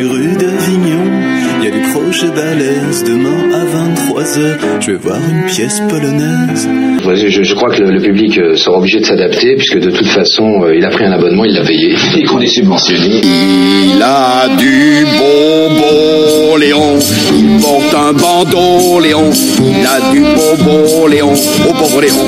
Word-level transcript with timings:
les 0.00 0.08
rues 0.08 0.36
d'Avignon, 0.36 1.04
il 1.58 1.64
y 1.64 1.68
a 1.68 1.70
des 1.70 1.92
projets 1.92 2.28
balèzes. 2.28 3.04
Demain 3.04 3.50
à 3.52 3.64
23h, 3.64 4.58
je 4.80 4.92
vais 4.92 4.96
voir 4.96 5.18
une 5.18 5.46
pièce 5.46 5.82
polonaise. 5.88 6.68
Je, 7.28 7.42
je 7.42 7.54
crois 7.54 7.70
que 7.70 7.82
le, 7.82 7.90
le 7.90 8.00
public 8.00 8.38
euh, 8.38 8.56
sera 8.56 8.78
obligé 8.78 9.00
de 9.00 9.04
s'adapter, 9.04 9.56
puisque 9.56 9.78
de 9.78 9.90
toute 9.90 10.06
façon, 10.06 10.62
euh, 10.62 10.76
il 10.76 10.84
a 10.84 10.90
pris 10.90 11.04
un 11.04 11.12
abonnement, 11.12 11.44
il 11.44 11.54
l'a 11.54 11.64
payé, 11.64 11.94
et 12.16 12.22
qu'on 12.22 12.40
est 12.40 12.46
subventionné. 12.46 13.20
Il 13.22 14.02
a 14.02 14.48
du 14.56 15.04
bonbon, 15.18 16.56
Léon. 16.56 16.98
Il 17.36 17.60
porte 17.60 17.94
un 17.94 18.12
bandeau, 18.12 19.00
Léon. 19.00 19.30
Il 19.58 19.86
a 19.86 20.12
du 20.12 20.20
bonbon, 20.20 21.06
Léon. 21.08 21.32
Au 21.68 21.72
pauvre 21.74 22.00
Léon. 22.00 22.26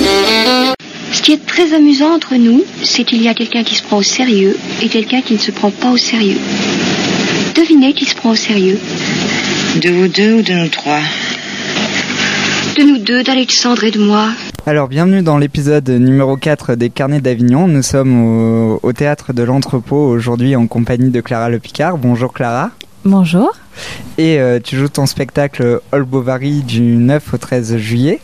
Ce 1.12 1.22
qui 1.22 1.32
est 1.32 1.46
très 1.46 1.74
amusant 1.74 2.12
entre 2.14 2.34
nous, 2.34 2.64
c'est 2.82 3.04
qu'il 3.04 3.22
y 3.22 3.28
a 3.28 3.34
quelqu'un 3.34 3.62
qui 3.62 3.76
se 3.76 3.82
prend 3.82 3.98
au 3.98 4.02
sérieux 4.02 4.56
et 4.82 4.88
quelqu'un 4.88 5.20
qui 5.22 5.34
ne 5.34 5.38
se 5.38 5.52
prend 5.52 5.70
pas 5.70 5.90
au 5.90 5.96
sérieux. 5.96 6.38
Devinez 7.54 7.92
qui 7.92 8.06
se 8.06 8.14
prend 8.14 8.30
au 8.30 8.34
sérieux. 8.34 8.78
De 9.82 9.90
vous 9.90 10.08
deux 10.08 10.34
ou 10.38 10.42
de 10.42 10.52
nous 10.52 10.68
trois 10.68 11.00
De 12.76 12.82
nous 12.82 12.98
deux, 12.98 13.22
d'Alexandre 13.22 13.84
et 13.84 13.90
de 13.90 13.98
moi. 13.98 14.30
Alors 14.64 14.88
bienvenue 14.88 15.22
dans 15.22 15.36
l'épisode 15.36 15.88
numéro 15.90 16.36
4 16.36 16.76
des 16.76 16.88
Carnets 16.88 17.20
d'Avignon. 17.20 17.68
Nous 17.68 17.82
sommes 17.82 18.24
au, 18.24 18.80
au 18.82 18.92
théâtre 18.92 19.32
de 19.32 19.42
l'entrepôt 19.42 20.06
aujourd'hui 20.06 20.56
en 20.56 20.66
compagnie 20.66 21.10
de 21.10 21.20
Clara 21.20 21.50
Le 21.50 21.58
Picard. 21.58 21.98
Bonjour 21.98 22.32
Clara. 22.32 22.70
Bonjour. 23.04 23.52
Et 24.16 24.38
euh, 24.38 24.58
tu 24.62 24.76
joues 24.76 24.88
ton 24.88 25.06
spectacle 25.06 25.80
All 25.92 26.04
Bovary 26.04 26.62
du 26.62 26.80
9 26.80 27.34
au 27.34 27.36
13 27.36 27.76
juillet. 27.76 28.20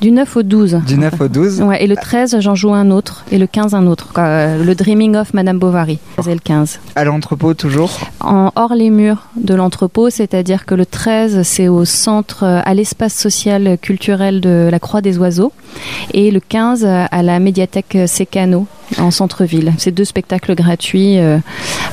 Du 0.00 0.10
9 0.10 0.36
au 0.36 0.42
12. 0.42 0.80
Du 0.86 0.98
9 0.98 1.20
au 1.20 1.28
12. 1.28 1.62
Ouais, 1.66 1.82
et 1.82 1.86
le 1.86 1.96
13, 1.96 2.36
j'en 2.40 2.54
joue 2.54 2.74
un 2.74 2.90
autre. 2.90 3.24
Et 3.32 3.38
le 3.38 3.46
15, 3.46 3.74
un 3.74 3.86
autre. 3.86 4.12
quoi. 4.12 4.24
Euh, 4.24 4.62
Le 4.64 4.74
Dreaming 4.74 5.16
of 5.16 5.32
Madame 5.34 5.58
Bovary. 5.58 5.98
C'est 6.22 6.34
le 6.34 6.40
15. 6.40 6.78
À 6.94 7.04
l'entrepôt 7.04 7.54
toujours. 7.54 7.98
En 8.20 8.50
hors 8.56 8.74
les 8.74 8.90
murs 8.90 9.22
de 9.36 9.54
l'entrepôt, 9.54 10.10
c'est-à-dire 10.10 10.66
que 10.66 10.74
le 10.74 10.84
13, 10.86 11.42
c'est 11.42 11.68
au 11.68 11.84
centre, 11.84 12.44
euh, 12.44 12.60
à 12.64 12.74
l'espace 12.74 13.14
social 13.14 13.78
culturel 13.80 14.40
de 14.40 14.68
la 14.70 14.78
Croix 14.78 15.00
des 15.00 15.18
Oiseaux. 15.18 15.52
Et 16.14 16.30
le 16.30 16.40
15, 16.40 16.84
euh, 16.84 17.04
à 17.10 17.22
la 17.22 17.38
médiathèque 17.38 17.96
Sécano, 18.06 18.66
en 18.98 19.10
centre-ville. 19.10 19.72
C'est 19.78 19.90
deux 19.90 20.04
spectacles 20.04 20.54
gratuits 20.54 21.18
euh, 21.18 21.38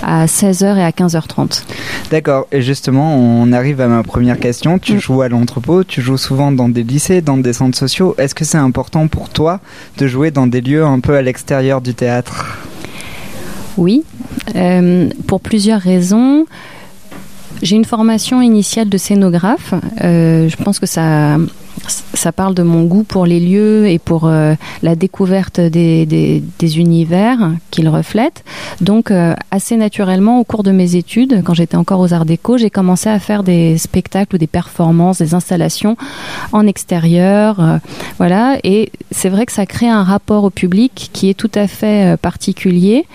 à 0.03 0.25
16h 0.27 0.77
et 0.77 0.83
à 0.83 0.91
15h30. 0.91 1.63
D'accord. 2.11 2.45
Et 2.51 2.61
justement, 2.61 3.15
on 3.17 3.51
arrive 3.51 3.81
à 3.81 3.87
ma 3.87 4.03
première 4.03 4.39
question. 4.39 4.77
Tu 4.79 4.93
Mm. 4.95 4.99
joues 4.99 5.21
à 5.23 5.29
l'entrepôt, 5.29 5.83
tu 5.83 6.01
joues 6.01 6.17
souvent 6.17 6.51
dans 6.51 6.69
des 6.69 6.83
lycées, 6.83 7.21
dans 7.21 7.37
des 7.37 7.53
centres 7.53 7.77
sociaux. 7.77 8.13
Est-ce 8.19 8.35
que 8.35 8.45
c'est 8.45 8.57
important 8.59 9.07
pour 9.07 9.29
toi 9.29 9.59
de 9.97 10.05
jouer 10.07 10.29
dans 10.31 10.45
des 10.47 10.61
lieux 10.61 10.85
un 10.85 10.99
peu 10.99 11.15
à 11.15 11.21
l'extérieur 11.21 11.81
du 11.81 11.93
théâtre? 11.95 12.57
Oui, 13.77 14.03
euh, 14.55 15.09
pour 15.27 15.41
plusieurs 15.41 15.81
raisons. 15.81 16.45
J'ai 17.63 17.75
une 17.75 17.85
formation 17.85 18.41
initiale 18.41 18.89
de 18.89 18.97
scénographe. 18.97 19.73
Euh, 20.03 20.49
je 20.49 20.55
pense 20.57 20.79
que 20.79 20.85
ça, 20.85 21.37
ça 21.87 22.31
parle 22.31 22.53
de 22.53 22.63
mon 22.63 22.83
goût 22.83 23.03
pour 23.03 23.25
les 23.25 23.39
lieux 23.39 23.87
et 23.87 23.99
pour 23.99 24.27
euh, 24.27 24.53
la 24.81 24.95
découverte 24.95 25.59
des, 25.59 26.41
univers 26.77 27.51
qu'ils 27.71 27.89
reflètent. 27.89 28.43
Donc, 28.79 29.11
euh, 29.11 29.33
assez 29.51 29.75
naturellement, 29.75 30.39
au 30.39 30.43
cours 30.45 30.63
de 30.63 30.71
mes 30.71 30.95
études, 30.95 31.43
quand 31.43 31.53
j'étais 31.53 31.75
encore 31.75 31.99
aux 31.99 32.13
Arts 32.13 32.25
Déco, 32.25 32.57
j'ai 32.57 32.69
commencé 32.69 33.09
à 33.09 33.19
faire 33.19 33.43
des 33.43 33.77
spectacles 33.77 34.35
ou 34.35 34.37
des 34.37 34.47
performances, 34.47 35.17
des 35.17 35.33
installations 35.33 35.97
en 36.53 36.65
extérieur. 36.65 37.59
euh, 37.59 37.77
voilà. 38.17 38.57
Et 38.63 38.91
c'est 39.11 39.29
vrai 39.29 39.45
que 39.45 39.51
ça 39.51 39.65
crée 39.65 39.89
un 39.89 40.03
rapport 40.03 40.45
au 40.45 40.49
public 40.49 41.09
qui 41.11 41.29
est 41.29 41.33
tout 41.33 41.51
à 41.53 41.67
fait 41.67 42.17
particulier 42.17 43.05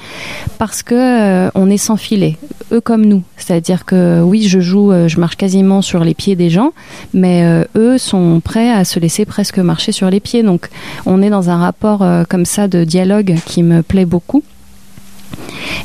parce 0.58 0.82
que 0.82 1.48
on 1.54 1.70
est 1.70 1.78
sans 1.78 1.96
filet, 1.96 2.36
eux 2.72 2.80
comme 2.80 3.04
nous. 3.06 3.22
C'est-à-dire 3.36 3.84
que 3.84 4.20
oui, 4.20 4.46
je 4.46 4.60
joue, 4.60 4.92
je 5.06 5.18
marche 5.18 5.36
quasiment 5.36 5.80
sur 5.80 6.04
les 6.04 6.14
pieds 6.14 6.36
des 6.36 6.50
gens, 6.50 6.72
mais 7.14 7.64
eux 7.76 7.98
sont 7.98 8.40
prêts 8.44 8.57
à 8.66 8.84
se 8.84 8.98
laisser 8.98 9.24
presque 9.24 9.58
marcher 9.58 9.92
sur 9.92 10.10
les 10.10 10.20
pieds. 10.20 10.42
Donc 10.42 10.68
on 11.06 11.22
est 11.22 11.30
dans 11.30 11.50
un 11.50 11.58
rapport 11.58 12.02
euh, 12.02 12.24
comme 12.28 12.44
ça 12.44 12.68
de 12.68 12.84
dialogue 12.84 13.36
qui 13.46 13.62
me 13.62 13.82
plaît 13.82 14.06
beaucoup. 14.06 14.42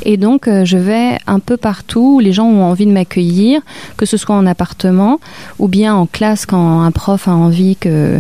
Et 0.04 0.18
donc, 0.18 0.48
euh, 0.48 0.66
je 0.66 0.78
vais 0.78 1.18
un 1.28 1.40
peu 1.40 1.58
partout 1.58 2.16
où 2.16 2.20
les 2.20 2.34
gens 2.34 2.46
ont 2.46 2.64
envie 2.64 2.86
de 2.86 2.92
m'accueillir, 2.92 3.62
que 3.98 4.06
ce 4.06 4.18
soit 4.18 4.36
en 4.36 4.46
appartement 4.46 5.20
ou 5.60 5.68
bien 5.68 5.96
en 5.96 6.06
classe 6.06 6.46
quand 6.46 6.82
un 6.82 6.92
prof 6.92 7.28
a 7.28 7.32
envie 7.32 7.76
que, 7.76 8.20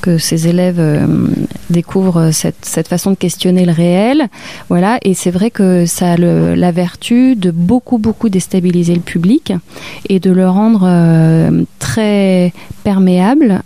que 0.00 0.18
ses 0.18 0.48
élèves 0.48 0.78
euh, 0.78 1.06
découvrent 1.70 2.30
cette, 2.30 2.64
cette 2.64 2.88
façon 2.88 3.10
de 3.10 3.16
questionner 3.16 3.64
le 3.64 3.72
réel. 3.72 4.28
Voilà. 4.68 4.98
Et 5.02 5.14
c'est 5.14 5.30
vrai 5.30 5.50
que 5.50 5.86
ça 5.86 6.12
a 6.12 6.16
la 6.16 6.72
vertu 6.72 7.36
de 7.36 7.50
beaucoup, 7.50 7.98
beaucoup 7.98 8.28
déstabiliser 8.28 8.94
le 8.94 9.00
public 9.00 9.52
et 10.08 10.20
de 10.20 10.30
le 10.30 10.48
rendre 10.48 10.82
euh, 10.84 11.62
très 11.78 12.52
perméable 12.82 13.62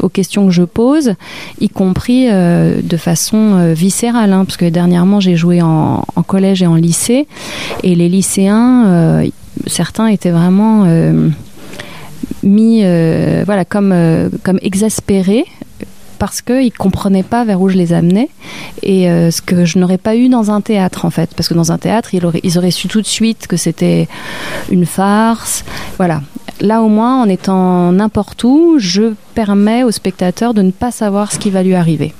aux 0.00 0.08
questions 0.08 0.46
que 0.46 0.52
je 0.52 0.62
pose, 0.62 1.14
y 1.60 1.68
compris 1.68 2.28
de 2.28 2.96
façon 2.96 3.72
viscérale. 3.74 4.32
hein, 4.32 4.44
parce 4.44 4.56
que 4.56 4.66
dernièrement, 4.66 5.18
j'ai 5.18 5.34
joué 5.34 5.60
en, 5.60 6.04
en 6.14 6.22
collège 6.22 6.62
et 6.62 6.66
en 6.66 6.69
lycée, 6.76 7.26
et 7.82 7.94
les 7.94 8.08
lycéens, 8.08 8.86
euh, 8.86 9.26
certains 9.66 10.06
étaient 10.08 10.30
vraiment 10.30 10.84
euh, 10.86 11.28
mis, 12.42 12.80
euh, 12.82 13.42
voilà, 13.44 13.64
comme 13.64 13.94
comme 14.42 14.58
exaspérés 14.62 15.44
parce 16.18 16.42
qu'ils 16.42 16.66
ne 16.66 16.78
comprenaient 16.78 17.22
pas 17.22 17.46
vers 17.46 17.62
où 17.62 17.70
je 17.70 17.78
les 17.78 17.94
amenais 17.94 18.28
et 18.82 19.06
ce 19.06 19.40
que 19.40 19.64
je 19.64 19.78
n'aurais 19.78 19.96
pas 19.96 20.16
eu 20.16 20.28
dans 20.28 20.50
un 20.50 20.60
théâtre 20.60 21.06
en 21.06 21.10
fait. 21.10 21.30
Parce 21.34 21.48
que 21.48 21.54
dans 21.54 21.72
un 21.72 21.78
théâtre 21.78 22.12
ils 22.12 22.26
auraient, 22.26 22.40
ils 22.42 22.58
auraient 22.58 22.70
su 22.70 22.88
tout 22.88 23.00
de 23.00 23.06
suite 23.06 23.46
que 23.46 23.56
c'était 23.56 24.06
une 24.70 24.84
farce. 24.84 25.64
Voilà. 25.96 26.20
Là 26.60 26.82
au 26.82 26.88
moins 26.88 27.22
en 27.22 27.28
étant 27.30 27.90
n'importe 27.90 28.44
où 28.44 28.74
je 28.76 29.14
permets 29.34 29.82
au 29.82 29.90
spectateur 29.90 30.52
de 30.52 30.60
ne 30.60 30.72
pas 30.72 30.90
savoir 30.90 31.32
ce 31.32 31.38
qui 31.38 31.48
va 31.48 31.62
lui 31.62 31.74
arriver. 31.74 32.12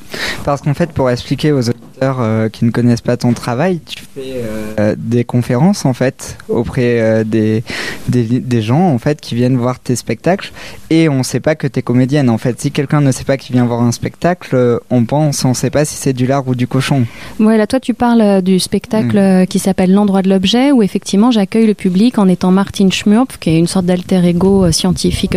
Parce 0.45 0.63
qu'en 0.63 0.73
fait, 0.73 0.93
pour 0.93 1.11
expliquer 1.11 1.53
aux 1.53 1.69
auditeurs 2.01 2.19
euh, 2.21 2.49
qui 2.49 2.65
ne 2.65 2.71
connaissent 2.71 3.01
pas 3.01 3.17
ton 3.17 3.33
travail, 3.33 3.81
tu 3.85 4.03
fais 4.15 4.43
euh, 4.79 4.95
des 4.99 5.25
conférences 5.25 5.85
en 5.85 5.93
fait 5.93 6.39
auprès 6.49 7.01
euh, 7.01 7.25
des, 7.25 7.63
des, 8.09 8.41
des 8.41 8.63
gens 8.63 8.89
en 8.89 8.99
fait 8.99 9.21
qui 9.21 9.35
viennent 9.35 9.57
voir 9.57 9.79
tes 9.79 9.97
spectacles 9.97 10.53
et 10.91 11.09
on 11.09 11.19
ne 11.19 11.23
sait 11.23 11.41
pas 11.41 11.55
que 11.55 11.67
tu 11.67 11.79
es 11.79 11.83
comédienne 11.83 12.31
en 12.31 12.39
fait. 12.39 12.61
Si 12.61 12.71
quelqu'un 12.71 13.01
ne 13.01 13.13
sait 13.13 13.25
pas 13.25 13.37
qu'il 13.37 13.55
vient 13.55 13.65
voir 13.65 13.83
un 13.83 13.93
spectacle, 13.93 14.81
on 14.91 15.05
pense, 15.05 15.45
on 15.45 15.51
ne 15.51 15.55
sait 15.55 15.71
pas 15.71 15.85
si 15.85 15.97
c'est 15.97 16.13
du 16.13 16.27
lard 16.27 16.47
ou 16.49 16.55
du 16.55 16.67
cochon. 16.67 17.05
Voilà, 17.39 17.67
toi 17.67 17.81
tu 17.81 17.95
parles 17.95 18.43
du 18.43 18.59
spectacle 18.59 19.19
Mm. 19.21 19.47
qui 19.47 19.59
s'appelle 19.59 19.93
L'endroit 19.93 20.23
de 20.23 20.29
l'objet, 20.29 20.73
où 20.73 20.83
effectivement 20.83 21.31
j'accueille 21.31 21.67
le 21.67 21.75
public 21.75 22.19
en 22.19 22.29
étant 22.29 22.51
Martin 22.51 22.91
Schmurpf, 22.91 23.39
qui 23.39 23.51
est 23.51 23.59
une 23.59 23.67
sorte 23.67 23.87
d'alter 23.87 24.25
ego 24.25 24.71
scientifique 24.73 25.37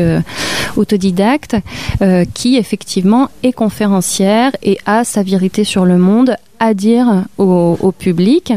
autodidacte, 0.76 1.56
qui 2.34 2.58
effectivement 2.58 3.30
est 3.44 3.54
conférencière 3.54 4.52
et 4.64 4.78
a 4.86 5.04
sa 5.04 5.24
vérité 5.24 5.64
sur 5.64 5.86
le 5.86 5.98
monde 5.98 6.36
à 6.64 6.74
dire 6.74 7.26
au, 7.38 7.92
public. 7.92 8.54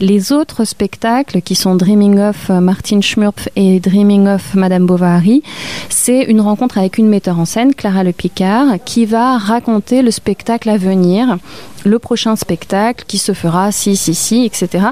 Les 0.00 0.32
autres 0.32 0.64
spectacles 0.64 1.42
qui 1.42 1.54
sont 1.54 1.76
Dreaming 1.76 2.18
of 2.18 2.48
Martin 2.48 3.02
Schmurpf 3.02 3.50
et 3.56 3.78
Dreaming 3.78 4.26
of 4.26 4.54
Madame 4.54 4.86
Bovary, 4.86 5.42
c'est 5.90 6.22
une 6.22 6.40
rencontre 6.40 6.78
avec 6.78 6.96
une 6.96 7.08
metteur 7.08 7.38
en 7.38 7.44
scène, 7.44 7.74
Clara 7.74 8.04
Le 8.04 8.12
Picard, 8.12 8.82
qui 8.86 9.04
va 9.04 9.36
raconter 9.36 10.00
le 10.00 10.10
spectacle 10.10 10.70
à 10.70 10.78
venir, 10.78 11.36
le 11.84 11.98
prochain 11.98 12.36
spectacle 12.36 13.04
qui 13.06 13.18
se 13.18 13.34
fera 13.34 13.70
si, 13.70 13.96
si, 13.98 14.14
si, 14.14 14.46
etc. 14.46 14.86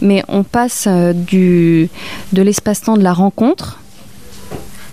Mais 0.00 0.22
on 0.28 0.44
passe 0.44 0.84
euh, 0.86 1.12
de 1.12 1.88
l'espace-temps 2.42 2.96
de 2.96 3.02
la 3.02 3.12
rencontre 3.12 3.80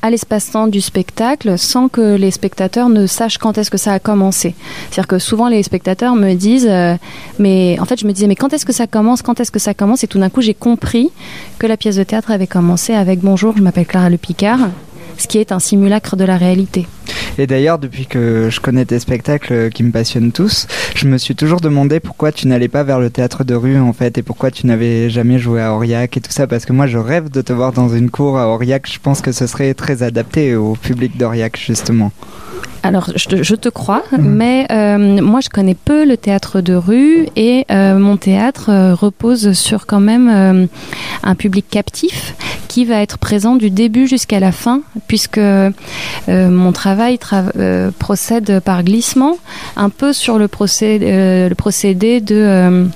à 0.01 0.09
l'espace-temps 0.09 0.67
du 0.67 0.81
spectacle 0.81 1.57
sans 1.57 1.88
que 1.88 2.16
les 2.16 2.31
spectateurs 2.31 2.89
ne 2.89 3.06
sachent 3.06 3.38
quand 3.38 3.57
est-ce 3.57 3.69
que 3.69 3.78
ça 3.78 3.94
a 3.94 4.00
commencé. 4.00 4.56
C'est-à-dire 4.89 5.07
que 5.07 5.19
souvent 5.19 5.47
les 5.47 5.63
spectateurs 5.63 6.16
me 6.16 6.34
disent, 6.34 6.67
euh, 6.69 6.95
mais 7.39 7.78
en 7.79 7.85
fait 7.85 8.00
je 8.00 8.07
me 8.07 8.11
disais, 8.11 8.28
mais 8.28 8.35
quand 8.35 8.53
est-ce 8.53 8.66
que 8.66 8.73
ça 8.73 8.88
commence, 8.88 9.22
quand 9.22 9.40
est-ce 9.40 9.51
que 9.51 9.59
ça 9.59 9.73
commence? 9.73 10.03
Et 10.03 10.07
tout 10.07 10.19
d'un 10.19 10.29
coup 10.29 10.41
j'ai 10.41 10.53
compris 10.53 11.11
que 11.59 11.67
la 11.67 11.78
pièce 11.78 11.95
de 11.95 12.03
théâtre 12.03 12.31
avait 12.31 12.47
commencé 12.47 12.94
avec 12.94 13.19
Bonjour, 13.19 13.56
je 13.56 13.61
m'appelle 13.61 13.85
Clara 13.85 14.09
Le 14.09 14.17
Picard, 14.17 14.59
ce 15.17 15.28
qui 15.28 15.37
est 15.37 15.52
un 15.52 15.59
simulacre 15.59 16.16
de 16.16 16.23
la 16.23 16.37
réalité. 16.37 16.87
Et 17.37 17.47
d'ailleurs, 17.47 17.79
depuis 17.79 18.05
que 18.05 18.49
je 18.49 18.59
connais 18.59 18.85
tes 18.85 18.99
spectacles 18.99 19.53
euh, 19.53 19.69
qui 19.69 19.83
me 19.83 19.91
passionnent 19.91 20.31
tous, 20.31 20.67
je 20.95 21.07
me 21.07 21.17
suis 21.17 21.35
toujours 21.35 21.61
demandé 21.61 21.99
pourquoi 21.99 22.31
tu 22.31 22.47
n'allais 22.47 22.67
pas 22.67 22.83
vers 22.83 22.99
le 22.99 23.09
théâtre 23.09 23.43
de 23.43 23.55
rue 23.55 23.79
en 23.79 23.93
fait 23.93 24.17
et 24.17 24.22
pourquoi 24.22 24.51
tu 24.51 24.67
n'avais 24.67 25.09
jamais 25.09 25.39
joué 25.39 25.61
à 25.61 25.73
Aurillac 25.73 26.17
et 26.17 26.22
tout 26.22 26.31
ça 26.31 26.47
parce 26.47 26.66
que 26.66 26.73
moi 26.73 26.87
je 26.87 26.97
rêve 26.97 27.29
de 27.29 27.41
te 27.41 27.53
voir 27.53 27.72
dans 27.72 27.89
une 27.89 28.09
cour 28.09 28.37
à 28.37 28.47
Aurillac. 28.47 28.91
Je 28.91 28.99
pense 28.99 29.22
que 29.22 29.31
ce 29.31 29.47
serait 29.47 29.73
très 29.73 30.03
adapté 30.03 30.55
au 30.55 30.73
public 30.73 31.17
d'Aurillac 31.17 31.57
justement. 31.57 32.11
Alors, 32.83 33.09
je 33.16 33.28
te, 33.28 33.43
je 33.43 33.53
te 33.55 33.69
crois, 33.69 34.01
mais 34.17 34.66
euh, 34.72 35.22
moi, 35.22 35.39
je 35.39 35.49
connais 35.49 35.75
peu 35.75 36.03
le 36.03 36.17
théâtre 36.17 36.61
de 36.61 36.73
rue 36.73 37.28
et 37.35 37.66
euh, 37.69 37.97
mon 37.99 38.17
théâtre 38.17 38.69
euh, 38.72 38.95
repose 38.95 39.51
sur 39.53 39.85
quand 39.85 39.99
même 39.99 40.28
euh, 40.29 40.66
un 41.22 41.35
public 41.35 41.66
captif 41.69 42.33
qui 42.67 42.85
va 42.85 43.01
être 43.01 43.19
présent 43.19 43.55
du 43.55 43.69
début 43.69 44.07
jusqu'à 44.07 44.39
la 44.39 44.51
fin, 44.51 44.81
puisque 45.07 45.37
euh, 45.37 45.69
mon 46.28 46.72
travail 46.72 47.16
tra- 47.17 47.51
euh, 47.57 47.91
procède 47.99 48.59
par 48.61 48.84
glissement, 48.84 49.37
un 49.75 49.89
peu 49.89 50.11
sur 50.11 50.39
le 50.39 50.47
procédé, 50.47 51.05
euh, 51.07 51.49
le 51.49 51.55
procédé 51.55 52.19
de... 52.19 52.87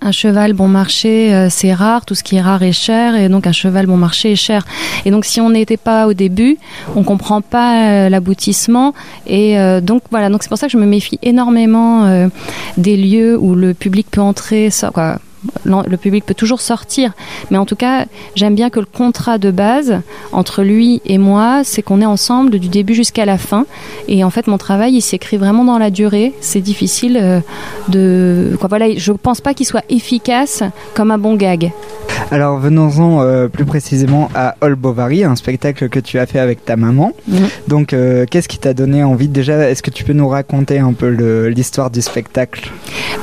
un 0.00 0.12
cheval 0.12 0.52
bon 0.52 0.68
marché, 0.68 1.34
euh, 1.34 1.48
c'est 1.50 1.72
rare, 1.72 2.04
tout 2.04 2.14
ce 2.14 2.22
qui 2.22 2.36
est 2.36 2.40
rare 2.40 2.62
est 2.62 2.72
cher, 2.72 3.16
et 3.16 3.28
donc 3.28 3.46
un 3.46 3.52
cheval 3.52 3.86
bon 3.86 3.96
marché 3.96 4.32
est 4.32 4.36
cher. 4.36 4.64
Et 5.04 5.10
donc 5.10 5.24
si 5.24 5.40
on 5.40 5.50
n'était 5.50 5.76
pas 5.76 6.06
au 6.06 6.14
début, 6.14 6.56
on 6.94 7.02
comprend 7.02 7.40
pas 7.40 7.82
euh, 7.82 8.08
l'aboutissement, 8.08 8.94
et 9.26 9.58
euh, 9.58 9.80
donc 9.80 10.02
voilà, 10.10 10.30
donc 10.30 10.42
c'est 10.42 10.48
pour 10.48 10.58
ça 10.58 10.66
que 10.66 10.72
je 10.72 10.78
me 10.78 10.86
méfie 10.86 11.18
énormément 11.22 12.06
euh, 12.06 12.28
des 12.76 12.96
lieux 12.96 13.36
où 13.38 13.54
le 13.54 13.74
public 13.74 14.06
peut 14.10 14.20
entrer, 14.20 14.70
ça, 14.70 14.90
quoi, 14.90 15.18
le 15.64 15.96
public 15.96 16.24
peut 16.24 16.34
toujours 16.34 16.60
sortir, 16.60 17.12
mais 17.50 17.58
en 17.58 17.66
tout 17.66 17.76
cas, 17.76 18.06
j'aime 18.34 18.54
bien 18.54 18.70
que 18.70 18.80
le 18.80 18.86
contrat 18.86 19.38
de 19.38 19.50
base 19.50 20.00
entre 20.32 20.62
lui 20.62 21.00
et 21.04 21.18
moi, 21.18 21.62
c'est 21.64 21.82
qu'on 21.82 22.00
est 22.00 22.06
ensemble 22.06 22.58
du 22.58 22.68
début 22.68 22.94
jusqu'à 22.94 23.24
la 23.24 23.38
fin. 23.38 23.66
Et 24.08 24.24
en 24.24 24.30
fait, 24.30 24.46
mon 24.46 24.58
travail, 24.58 24.94
il 24.94 25.02
s'écrit 25.02 25.36
vraiment 25.36 25.64
dans 25.64 25.78
la 25.78 25.90
durée. 25.90 26.32
C'est 26.40 26.60
difficile 26.60 27.18
euh, 27.20 27.40
de. 27.88 28.56
Quoi, 28.58 28.68
voilà, 28.68 28.86
je 28.96 29.12
pense 29.12 29.40
pas 29.40 29.54
qu'il 29.54 29.66
soit 29.66 29.84
efficace 29.88 30.62
comme 30.94 31.10
un 31.10 31.18
bon 31.18 31.34
gag. 31.34 31.72
Alors 32.30 32.58
venons-en 32.58 33.22
euh, 33.22 33.48
plus 33.48 33.64
précisément 33.64 34.28
à 34.34 34.56
All 34.60 34.74
Bovary, 34.74 35.24
un 35.24 35.36
spectacle 35.36 35.88
que 35.88 36.00
tu 36.00 36.18
as 36.18 36.26
fait 36.26 36.40
avec 36.40 36.64
ta 36.64 36.76
maman. 36.76 37.12
Donc 37.68 37.92
euh, 37.92 38.26
qu'est-ce 38.28 38.48
qui 38.48 38.58
t'a 38.58 38.74
donné 38.74 39.04
envie 39.04 39.28
déjà 39.28 39.70
Est-ce 39.70 39.82
que 39.82 39.90
tu 39.90 40.04
peux 40.04 40.12
nous 40.12 40.28
raconter 40.28 40.78
un 40.78 40.92
peu 40.92 41.08
l'histoire 41.48 41.90
du 41.90 42.02
spectacle? 42.02 42.70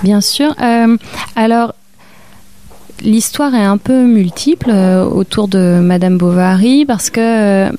Bien 0.03 0.21
sûr. 0.21 0.55
Alors, 1.35 1.73
l'histoire 3.03 3.53
est 3.55 3.63
un 3.63 3.77
peu 3.77 4.03
multiple 4.05 4.69
euh, 4.69 5.05
autour 5.05 5.47
de 5.47 5.79
Madame 5.81 6.17
Bovary 6.17 6.85
parce 6.85 7.09
que. 7.09 7.19
euh, 7.21 7.71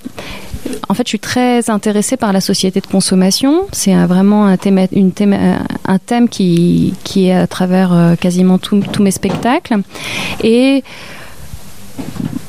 en 0.89 0.95
fait, 0.95 1.05
je 1.05 1.11
suis 1.11 1.21
très 1.21 1.71
intéressée 1.71 2.17
par 2.17 2.33
la 2.33 2.41
société 2.41 2.81
de 2.81 2.87
consommation. 2.87 3.67
C'est 3.71 3.95
vraiment 3.95 4.47
un 4.47 4.57
thème, 4.57 4.89
thème, 5.15 5.33
euh, 5.33 5.57
un 5.85 5.99
thème 5.99 6.29
qui, 6.29 6.93
qui 7.05 7.29
est 7.29 7.35
à 7.35 7.47
travers 7.47 8.17
quasiment 8.21 8.59
tous 8.59 8.83
mes 9.01 9.13
spectacles. 9.13 9.77
Et 10.43 10.83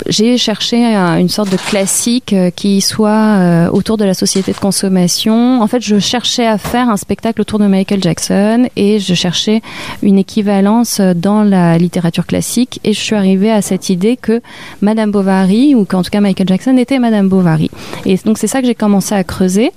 j'ai 0.10 0.38
cherché 0.38 0.86
un- 0.96 1.18
une 1.18 1.28
sorte 1.28 1.52
de 1.52 1.58
classique 1.58 2.32
euh, 2.32 2.50
qui 2.50 2.80
soit 2.80 3.10
euh, 3.10 3.70
autour 3.70 3.98
de 3.98 4.06
la 4.06 4.14
société 4.14 4.54
de 4.54 4.58
consommation. 4.58 5.62
En 5.62 5.68
fait, 5.68 5.82
je 5.82 6.00
cherchais 6.00 6.48
à 6.48 6.58
faire 6.58 6.90
un 6.90 6.96
spectacle 6.96 7.42
autour 7.42 7.60
de 7.60 7.66
Michael 7.68 8.02
Jackson 8.02 8.70
et 8.78 9.00
je 9.00 9.14
cherchais 9.14 9.62
une 10.02 10.18
équivalence 10.18 11.02
euh, 11.02 11.14
dans 11.14 11.44
la 11.44 11.78
littérature 11.78 12.26
classique 12.26 12.80
et 12.86 12.94
je 12.94 13.00
suis 13.00 13.16
arrivée 13.16 13.52
à 13.52 13.62
cette 13.62 13.90
idée 13.90 14.16
que 14.16 14.42
Madame 14.82 15.12
Bovary, 15.12 15.76
ou 15.76 15.84
qu'en 15.84 16.04
tout 16.04 16.10
cas 16.10 16.22
Michael 16.22 16.48
Jackson 16.48 16.78
était 16.78 17.00
Madame 17.00 17.28
Bovary. 17.28 17.70
Et 18.06 18.16
donc 18.24 18.38
c'est 18.38 18.48
ça 18.48 18.62
que 18.62 18.68
j'ai 18.68 18.76
commencé 18.76 19.14
à 19.14 19.26
creuser 19.26 19.72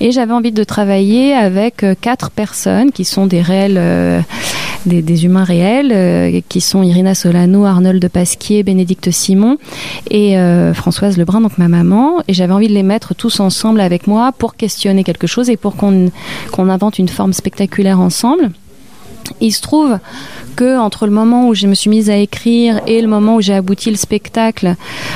et 0.00 0.10
j'avais 0.10 0.32
envie 0.32 0.50
de 0.52 0.64
travailler 0.64 1.34
avec 1.34 1.84
quatre 2.00 2.30
personnes 2.30 2.90
qui 2.90 3.04
sont 3.04 3.26
des 3.26 3.42
réels... 3.42 4.24
des, 4.86 5.02
des 5.02 5.24
humains 5.24 5.44
réels 5.44 5.92
euh, 5.92 6.40
qui 6.48 6.60
sont 6.60 6.82
Irina 6.82 7.14
Solano, 7.14 7.64
Arnold 7.64 8.00
de 8.00 8.08
Pasquier, 8.08 8.62
Bénédicte 8.62 9.10
Simon 9.10 9.58
et 10.10 10.38
euh, 10.38 10.74
Françoise 10.74 11.16
Lebrun, 11.16 11.40
donc 11.40 11.58
ma 11.58 11.68
maman. 11.68 12.20
Et 12.28 12.34
j'avais 12.34 12.52
envie 12.52 12.68
de 12.68 12.74
les 12.74 12.82
mettre 12.82 13.14
tous 13.14 13.40
ensemble 13.40 13.80
avec 13.80 14.06
moi 14.06 14.32
pour 14.32 14.56
questionner 14.56 15.04
quelque 15.04 15.26
chose 15.26 15.50
et 15.50 15.56
pour 15.56 15.76
qu'on 15.76 16.10
qu'on 16.52 16.68
invente 16.68 16.98
une 16.98 17.08
forme 17.08 17.32
spectaculaire 17.32 18.00
ensemble. 18.00 18.50
Il 19.40 19.52
se 19.52 19.62
trouve 19.62 19.98
que 20.56 20.78
entre 20.78 21.06
le 21.06 21.12
moment 21.12 21.48
où 21.48 21.54
je 21.54 21.66
me 21.66 21.74
suis 21.74 21.90
mise 21.90 22.10
à 22.10 22.16
écrire 22.16 22.80
et 22.86 23.00
le 23.00 23.08
moment 23.08 23.36
où 23.36 23.40
j'ai 23.40 23.54
abouti 23.54 23.90
le 23.90 23.96
spectacle, 23.96 24.74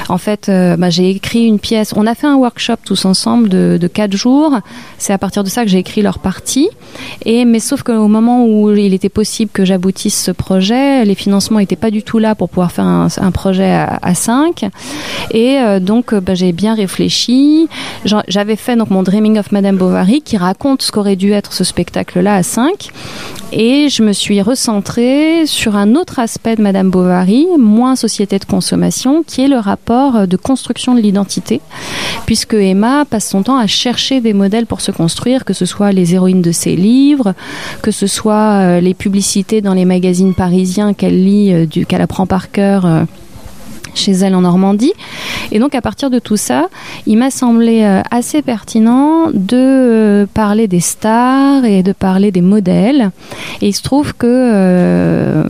en 0.09 0.19
fait, 0.19 0.49
euh, 0.49 0.77
bah, 0.77 0.91
j'ai 0.91 1.11
écrit 1.11 1.45
une 1.45 1.59
pièce. 1.59 1.93
On 1.97 2.07
a 2.07 2.15
fait 2.15 2.27
un 2.27 2.37
workshop 2.37 2.77
tous 2.85 3.05
ensemble 3.05 3.49
de, 3.49 3.79
de 3.81 3.87
quatre 3.89 4.17
jours. 4.17 4.59
C'est 4.99 5.13
à 5.13 5.19
partir 5.19 5.43
de 5.43 5.49
ça 5.49 5.65
que 5.65 5.71
j'ai 5.71 5.79
écrit 5.79 6.03
leur 6.03 6.19
partie. 6.19 6.69
Mais 7.27 7.59
sauf 7.59 7.83
qu'au 7.83 8.09
moment 8.09 8.47
où 8.47 8.71
il 8.71 8.95
était 8.95 9.09
possible 9.09 9.51
que 9.53 9.65
j'aboutisse 9.65 10.23
ce 10.23 10.31
projet, 10.31 11.05
les 11.05 11.15
financements 11.15 11.59
n'étaient 11.59 11.77
pas 11.77 11.91
du 11.91 12.03
tout 12.03 12.19
là 12.19 12.35
pour 12.35 12.49
pouvoir 12.49 12.73
faire 12.73 12.85
un, 12.85 13.31
projet 13.33 13.71
à, 13.71 13.99
à 14.03 14.15
cinq. 14.15 14.65
Et 15.33 15.59
euh, 15.59 15.81
donc, 15.81 16.13
euh, 16.13 16.21
bah, 16.21 16.35
j'ai 16.35 16.53
bien 16.53 16.75
réfléchi. 16.75 17.69
J'avais 18.05 18.57
fait 18.57 18.77
donc 18.77 18.91
mon 18.91 19.03
Dreaming 19.03 19.39
of 19.39 19.53
Madame 19.53 19.77
Bovary 19.77 20.23
qui 20.23 20.37
raconte 20.37 20.83
ce 20.83 20.93
qu'aurait 20.93 21.17
dû 21.17 21.33
être 21.33 21.53
ce 21.53 21.65
spectacle-là 21.65 22.37
à 22.37 22.43
5. 22.43 22.91
Et 23.53 23.89
je 23.89 24.02
me 24.03 24.13
suis 24.13 24.43
recentrée 24.43 25.47
sur 25.47 25.77
un 25.77 25.95
autre 25.95 26.19
aspect 26.19 26.57
de 26.57 26.63
Madame 26.63 26.91
Bovary, 26.91 27.47
moins 27.59 27.97
société 27.97 28.39
de 28.39 28.45
consommation, 28.45 29.23
qui 29.23 29.43
est 29.43 29.49
le 29.49 29.59
rapport 29.59 30.27
de 30.27 30.37
construction 30.37 30.95
de 30.95 31.01
l'identité, 31.01 31.61
puisque 32.27 32.55
Emma 32.55 33.05
passe 33.05 33.29
son 33.29 33.43
temps 33.43 33.57
à 33.57 33.67
chercher 33.67 34.21
des 34.21 34.33
modèles 34.33 34.67
pour 34.67 34.81
se 34.81 34.91
construire, 34.91 35.45
que 35.45 35.53
ce 35.55 35.65
soit 35.65 35.93
les 35.93 36.15
héroïnes 36.15 36.43
de 36.43 36.53
ses 36.53 36.77
livres, 36.77 37.35
que 37.83 37.91
ce 37.91 38.07
soit 38.07 38.61
euh, 38.61 38.81
les 38.81 38.95
publicités 38.95 39.61
dans 39.61 39.75
les 39.75 39.85
magazines 39.85 40.35
parisiens 40.35 40.95
qu'elle 40.95 41.25
lit, 41.25 41.53
euh, 41.53 41.67
qu'elle 41.89 42.03
apprend 42.03 42.27
par 42.27 42.51
cœur. 42.51 43.07
Chez 43.95 44.13
elle 44.13 44.35
en 44.35 44.43
Normandie. 44.43 44.93
Et 45.51 45.59
donc 45.59 45.75
à 45.75 45.81
partir 45.81 46.11
de 46.11 46.19
tout 46.19 46.37
ça, 46.37 46.69
il 47.07 47.19
m'a 47.19 47.31
semblé 47.31 47.83
euh, 47.83 48.03
assez 48.11 48.43
pertinent 48.43 49.29
de 49.33 49.57
euh, 49.57 50.27
parler 50.33 50.69
des 50.69 50.81
stars 50.81 51.65
et 51.65 51.83
de 51.83 51.93
parler 51.93 52.31
des 52.31 52.41
modèles. 52.41 53.11
Et 53.61 53.69
il 53.69 53.73
se 53.73 53.83
trouve 53.83 54.15
que 54.15 54.27
euh, 54.27 55.45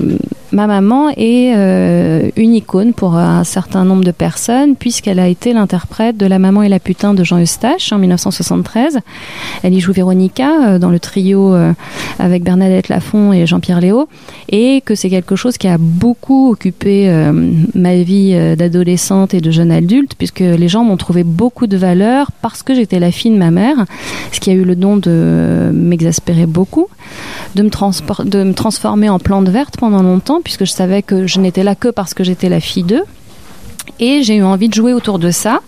ma 0.52 0.66
maman 0.66 1.08
est 1.10 1.54
euh, 1.56 2.30
une 2.36 2.54
icône 2.54 2.92
pour 2.92 3.16
un 3.16 3.42
certain 3.44 3.84
nombre 3.84 4.04
de 4.04 4.10
personnes 4.10 4.76
puisqu'elle 4.76 5.18
a 5.18 5.28
été 5.28 5.52
l'interprète 5.52 6.16
de 6.16 6.26
La 6.26 6.38
maman 6.38 6.62
et 6.62 6.68
la 6.68 6.78
putain 6.78 7.14
de 7.14 7.24
Jean 7.24 7.40
Eustache 7.40 7.92
en 7.92 7.98
1973. 7.98 9.00
Elle 9.62 9.74
y 9.74 9.80
joue 9.80 9.92
Véronica 9.92 10.50
euh, 10.50 10.78
dans 10.78 10.90
le 10.90 11.00
trio 11.00 11.54
euh, 11.54 11.72
avec 12.18 12.42
Bernadette 12.42 12.88
Lafont 12.88 13.32
et 13.32 13.46
Jean-Pierre 13.46 13.80
Léo 13.80 14.08
et 14.50 14.82
que 14.84 14.94
c'est 14.94 15.08
quelque 15.08 15.36
chose 15.36 15.56
qui 15.56 15.68
a 15.68 15.78
beaucoup 15.78 16.50
occupé 16.50 17.10
ma 17.74 17.96
vie 17.96 18.34
d'adolescente 18.56 19.34
et 19.34 19.40
de 19.40 19.50
jeune 19.50 19.70
adulte 19.70 20.14
puisque 20.16 20.40
les 20.40 20.68
gens 20.68 20.84
m'ont 20.84 20.96
trouvé 20.96 21.24
beaucoup 21.24 21.66
de 21.66 21.76
valeur 21.76 22.30
parce 22.42 22.62
que 22.62 22.74
j'étais 22.74 23.00
la 23.00 23.10
fille 23.10 23.30
de 23.30 23.38
ma 23.38 23.50
mère, 23.50 23.86
ce 24.32 24.40
qui 24.40 24.50
a 24.50 24.52
eu 24.52 24.64
le 24.64 24.76
don 24.76 24.96
de 24.96 25.70
m'exaspérer 25.72 26.46
beaucoup, 26.46 26.88
de 27.54 27.62
me, 27.62 28.24
de 28.24 28.42
me 28.44 28.52
transformer 28.52 29.08
en 29.08 29.18
plante 29.18 29.48
verte 29.48 29.76
pendant 29.78 30.02
longtemps 30.02 30.41
puisque 30.42 30.64
je 30.64 30.72
savais 30.72 31.02
que 31.02 31.26
je 31.26 31.40
n'étais 31.40 31.62
là 31.62 31.74
que 31.74 31.88
parce 31.88 32.14
que 32.14 32.24
j'étais 32.24 32.48
la 32.48 32.60
fille 32.60 32.84
d'eux. 32.84 33.04
Et 33.98 34.22
j'ai 34.22 34.36
eu 34.36 34.42
envie 34.42 34.68
de 34.68 34.74
jouer 34.74 34.92
autour 34.92 35.18
de 35.18 35.30
ça 35.30 35.60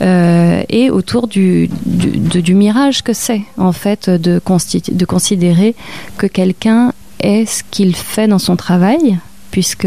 euh, 0.00 0.62
et 0.68 0.90
autour 0.90 1.28
du, 1.28 1.68
du, 1.84 2.54
mirage 2.54 3.02
que 3.02 3.12
c'est, 3.12 3.42
en 3.58 3.72
fait, 3.72 4.08
de, 4.08 4.40
de 4.40 5.04
considérer 5.04 5.74
que 6.16 6.26
quelqu'un 6.26 6.92
est 7.20 7.46
ce 7.46 7.62
qu'il 7.70 7.94
fait 7.94 8.28
dans 8.28 8.38
son 8.38 8.56
travail, 8.56 9.18
puisque 9.50 9.86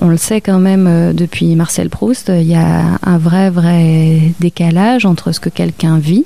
on 0.00 0.08
le 0.08 0.16
sait 0.16 0.40
quand 0.40 0.58
même 0.58 0.86
euh, 0.88 1.12
depuis 1.12 1.54
Marcel 1.54 1.88
Proust, 1.88 2.32
il 2.34 2.48
y 2.48 2.54
a 2.56 2.98
un 3.02 3.18
vrai, 3.18 3.50
vrai 3.50 4.32
décalage 4.40 5.06
entre 5.06 5.32
ce 5.32 5.38
que 5.38 5.48
quelqu'un 5.48 5.98
vit 5.98 6.24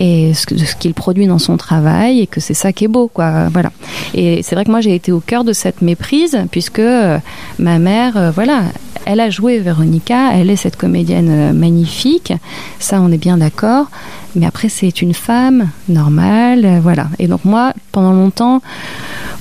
et 0.00 0.34
ce 0.34 0.74
qu'il 0.76 0.94
produit 0.94 1.26
dans 1.26 1.38
son 1.38 1.56
travail 1.56 2.20
et 2.20 2.26
que 2.26 2.40
c'est 2.40 2.54
ça 2.54 2.72
qui 2.72 2.84
est 2.84 2.88
beau, 2.88 3.08
quoi. 3.08 3.48
Voilà. 3.48 3.70
Et 4.14 4.42
c'est 4.42 4.54
vrai 4.54 4.64
que 4.64 4.70
moi 4.70 4.80
j'ai 4.80 4.94
été 4.94 5.12
au 5.12 5.20
cœur 5.20 5.44
de 5.44 5.52
cette 5.52 5.82
méprise 5.82 6.38
puisque 6.50 6.78
euh, 6.78 7.18
ma 7.58 7.78
mère, 7.78 8.16
euh, 8.16 8.30
voilà, 8.30 8.64
elle 9.06 9.20
a 9.20 9.30
joué 9.30 9.58
Véronica, 9.58 10.32
elle 10.34 10.50
est 10.50 10.56
cette 10.56 10.76
comédienne 10.76 11.30
euh, 11.30 11.52
magnifique, 11.52 12.32
ça 12.78 13.00
on 13.00 13.10
est 13.10 13.18
bien 13.18 13.38
d'accord. 13.38 13.86
Mais 14.34 14.46
après 14.46 14.68
c'est 14.68 15.02
une 15.02 15.14
femme 15.14 15.68
normale, 15.88 16.80
voilà. 16.82 17.08
Et 17.18 17.26
donc 17.26 17.44
moi, 17.44 17.74
pendant 17.90 18.12
longtemps, 18.12 18.62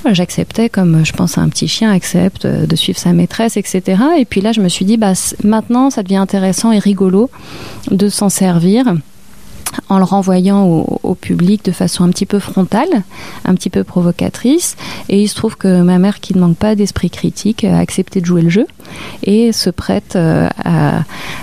j'acceptais 0.09 0.67
comme 0.67 1.05
je 1.05 1.13
pense 1.13 1.37
un 1.37 1.47
petit 1.47 1.69
chien 1.69 1.91
accepte 1.91 2.45
de 2.45 2.75
suivre 2.75 2.99
sa 2.99 3.13
maîtresse, 3.13 3.55
etc. 3.55 4.01
Et 4.17 4.25
puis 4.25 4.41
là, 4.41 4.51
je 4.51 4.59
me 4.59 4.67
suis 4.67 4.83
dit, 4.83 4.97
bah 4.97 5.13
maintenant, 5.45 5.89
ça 5.91 6.03
devient 6.03 6.17
intéressant 6.17 6.73
et 6.73 6.79
rigolo 6.79 7.29
de 7.89 8.09
s'en 8.09 8.27
servir 8.27 8.93
en 9.89 9.97
le 9.97 10.03
renvoyant 10.03 10.65
au, 10.65 10.99
au 11.03 11.15
public 11.15 11.65
de 11.65 11.71
façon 11.71 12.03
un 12.03 12.09
petit 12.09 12.25
peu 12.25 12.39
frontale, 12.39 12.89
un 13.45 13.55
petit 13.55 13.69
peu 13.69 13.83
provocatrice. 13.83 14.75
Et 15.09 15.21
il 15.21 15.27
se 15.27 15.35
trouve 15.35 15.57
que 15.57 15.81
ma 15.81 15.97
mère, 15.99 16.19
qui 16.19 16.33
ne 16.35 16.39
manque 16.39 16.57
pas 16.57 16.75
d'esprit 16.75 17.09
critique, 17.09 17.63
a 17.63 17.77
accepté 17.79 18.21
de 18.21 18.25
jouer 18.25 18.41
le 18.41 18.49
jeu 18.49 18.65
et 19.23 19.51
se 19.51 19.69
prête 19.69 20.15
euh, 20.15 20.47
à, 20.63 20.99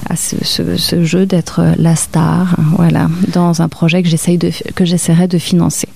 à 0.09 0.17
ce, 0.17 0.37
ce- 0.45 0.77
ce 0.77 1.05
jeu 1.05 1.27
d'être 1.27 1.63
la 1.79 1.97
star, 1.97 2.57
voilà, 2.77 3.09
dans 3.33 3.63
un 3.63 3.69
projet 3.69 4.03
que 4.03 4.09
j'essaye 4.09 4.39
de 4.39 4.51
que 4.75 4.85
j'essaierai 4.85 5.29
de 5.29 5.39
financer. 5.39 5.89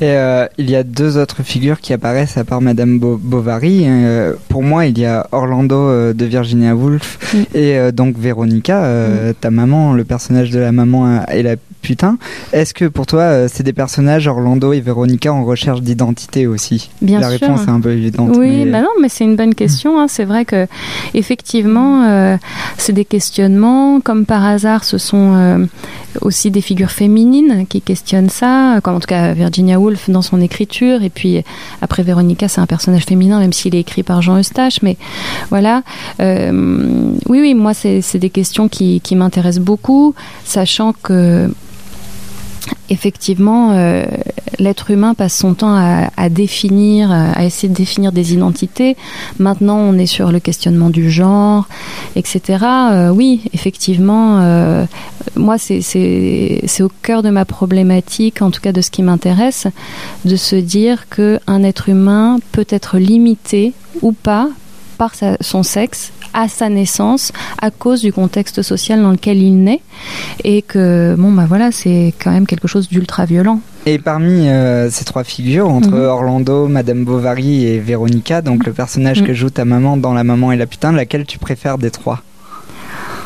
Et 0.00 0.06
euh, 0.10 0.46
il 0.58 0.68
y 0.70 0.76
a 0.76 0.82
deux 0.82 1.16
autres 1.16 1.42
figures 1.42 1.80
qui 1.80 1.92
apparaissent 1.92 2.36
à 2.36 2.44
part 2.44 2.60
Madame 2.60 2.98
Bo- 2.98 3.18
Bovary. 3.22 3.84
Euh, 3.86 4.34
pour 4.48 4.62
moi, 4.62 4.86
il 4.86 4.98
y 4.98 5.04
a 5.04 5.26
Orlando 5.32 5.76
euh, 5.76 6.12
de 6.12 6.24
Virginia 6.24 6.74
Woolf 6.74 7.18
Mm. 7.32 7.42
et 7.56 7.92
donc 7.92 8.18
Véronica, 8.18 8.82
euh, 8.84 9.32
ta 9.40 9.50
maman, 9.50 9.92
le 9.92 10.02
personnage 10.04 10.50
de 10.50 10.58
la 10.58 10.72
maman 10.72 11.24
et 11.30 11.42
la 11.44 11.54
putain. 11.82 12.18
Est-ce 12.52 12.74
que 12.74 12.84
pour 12.86 13.06
toi, 13.06 13.22
euh, 13.22 13.48
c'est 13.52 13.62
des 13.62 13.72
personnages 13.72 14.26
Orlando 14.26 14.72
et 14.72 14.80
Véronica 14.80 15.32
en 15.32 15.44
recherche 15.44 15.80
d'identité 15.82 16.46
aussi? 16.46 16.90
Bien 17.00 17.20
La 17.20 17.30
sûr. 17.30 17.40
réponse 17.40 17.66
est 17.66 17.70
un 17.70 17.80
peu 17.80 17.92
évidente. 17.92 18.30
Oui, 18.36 18.64
mais- 18.64 18.70
bah 18.72 18.80
non, 18.80 18.88
mais 19.00 19.08
c'est 19.08 19.24
une 19.24 19.36
bonne 19.36 19.54
question. 19.54 19.98
hein. 20.00 20.06
C'est 20.08 20.24
vrai 20.24 20.44
que 20.44 20.66
effectivement, 21.14 22.04
euh, 22.04 22.36
c'est 22.78 22.92
des 22.92 23.04
questionnements. 23.04 24.00
Comme 24.00 24.26
par 24.26 24.44
hasard, 24.44 24.84
ce 24.84 24.98
sont 24.98 25.66
aussi 26.20 26.50
des 26.50 26.60
figures 26.60 26.90
féminines 26.90 27.66
qui 27.68 27.80
questionnent 27.80 28.30
ça, 28.30 28.80
comme 28.82 28.96
en 28.96 29.00
tout 29.00 29.06
cas 29.06 29.32
Virginia 29.32 29.78
Woolf 29.78 30.10
dans 30.10 30.22
son 30.22 30.40
écriture. 30.40 31.02
Et 31.02 31.10
puis 31.10 31.42
après, 31.82 32.02
Véronica, 32.02 32.48
c'est 32.48 32.60
un 32.60 32.66
personnage 32.66 33.04
féminin, 33.04 33.38
même 33.40 33.52
s'il 33.52 33.74
est 33.74 33.80
écrit 33.80 34.02
par 34.02 34.22
Jean 34.22 34.38
Eustache. 34.38 34.82
Mais 34.82 34.96
voilà. 35.50 35.82
oui, 36.20 37.40
oui, 37.40 37.54
moi, 37.54 37.74
c'est 37.74 38.18
des 38.18 38.30
questions 38.30 38.68
qui, 38.68 39.00
qui 39.00 39.16
m'intéressent 39.16 39.64
beaucoup, 39.64 40.14
sachant 40.44 40.92
que 41.02 41.50
effectivement, 42.90 43.70
euh, 43.72 44.04
l'être 44.58 44.90
humain 44.90 45.14
passe 45.14 45.36
son 45.36 45.54
temps 45.54 45.74
à, 45.74 46.28
définir, 46.28 47.10
à 47.10 47.44
essayer 47.44 47.68
de 47.68 47.74
définir 47.74 48.12
des 48.12 48.34
identités. 48.34 48.96
Maintenant, 49.38 49.78
on 49.78 49.94
est 49.94 50.06
sur 50.06 50.32
le 50.32 50.40
questionnement 50.40 50.90
du 50.90 51.10
genre, 51.10 51.68
etc. 52.16 52.64
Euh, 52.92 53.08
oui, 53.10 53.42
effectivement, 53.52 54.40
euh, 54.40 54.84
moi, 55.36 55.56
c'est 55.58 56.82
au 56.82 56.90
cœur 57.02 57.22
de 57.22 57.30
ma 57.30 57.44
problématique, 57.44 58.42
en 58.42 58.50
tout 58.50 58.60
cas 58.60 58.72
de 58.72 58.80
ce 58.80 58.90
qui 58.90 59.02
m'intéresse, 59.02 59.66
de 60.24 60.36
se 60.36 60.56
dire 60.56 61.08
qu'un 61.08 61.62
être 61.62 61.88
humain 61.88 62.38
peut 62.52 62.66
être 62.68 62.98
limité 62.98 63.72
ou 64.02 64.12
pas 64.12 64.48
par 65.00 65.12
son 65.40 65.62
sexe 65.62 66.12
à 66.34 66.46
sa 66.46 66.68
naissance 66.68 67.32
à 67.62 67.70
cause 67.70 68.02
du 68.02 68.12
contexte 68.12 68.60
social 68.60 69.00
dans 69.02 69.12
lequel 69.12 69.38
il 69.38 69.56
naît 69.64 69.80
et 70.44 70.60
que 70.60 71.14
bon 71.16 71.32
bah 71.32 71.46
voilà 71.48 71.72
c'est 71.72 72.12
quand 72.22 72.30
même 72.30 72.46
quelque 72.46 72.68
chose 72.68 72.86
d'ultra 72.90 73.24
violent. 73.24 73.60
Et 73.86 73.98
parmi 73.98 74.46
euh, 74.50 74.90
ces 74.90 75.06
trois 75.06 75.24
figures, 75.24 75.70
entre 75.70 75.92
mhm. 75.92 76.04
Orlando, 76.04 76.68
Madame 76.68 77.06
Bovary 77.06 77.64
et 77.64 77.78
Véronica, 77.78 78.42
donc 78.42 78.66
le 78.66 78.74
personnage 78.74 79.22
mhm. 79.22 79.28
que 79.28 79.32
joue 79.32 79.48
ta 79.48 79.64
maman 79.64 79.96
dans 79.96 80.12
La 80.12 80.22
maman 80.22 80.52
et 80.52 80.58
la 80.58 80.66
putain, 80.66 80.92
laquelle 80.92 81.24
tu 81.24 81.38
préfères 81.38 81.78
des 81.78 81.90
trois? 81.90 82.20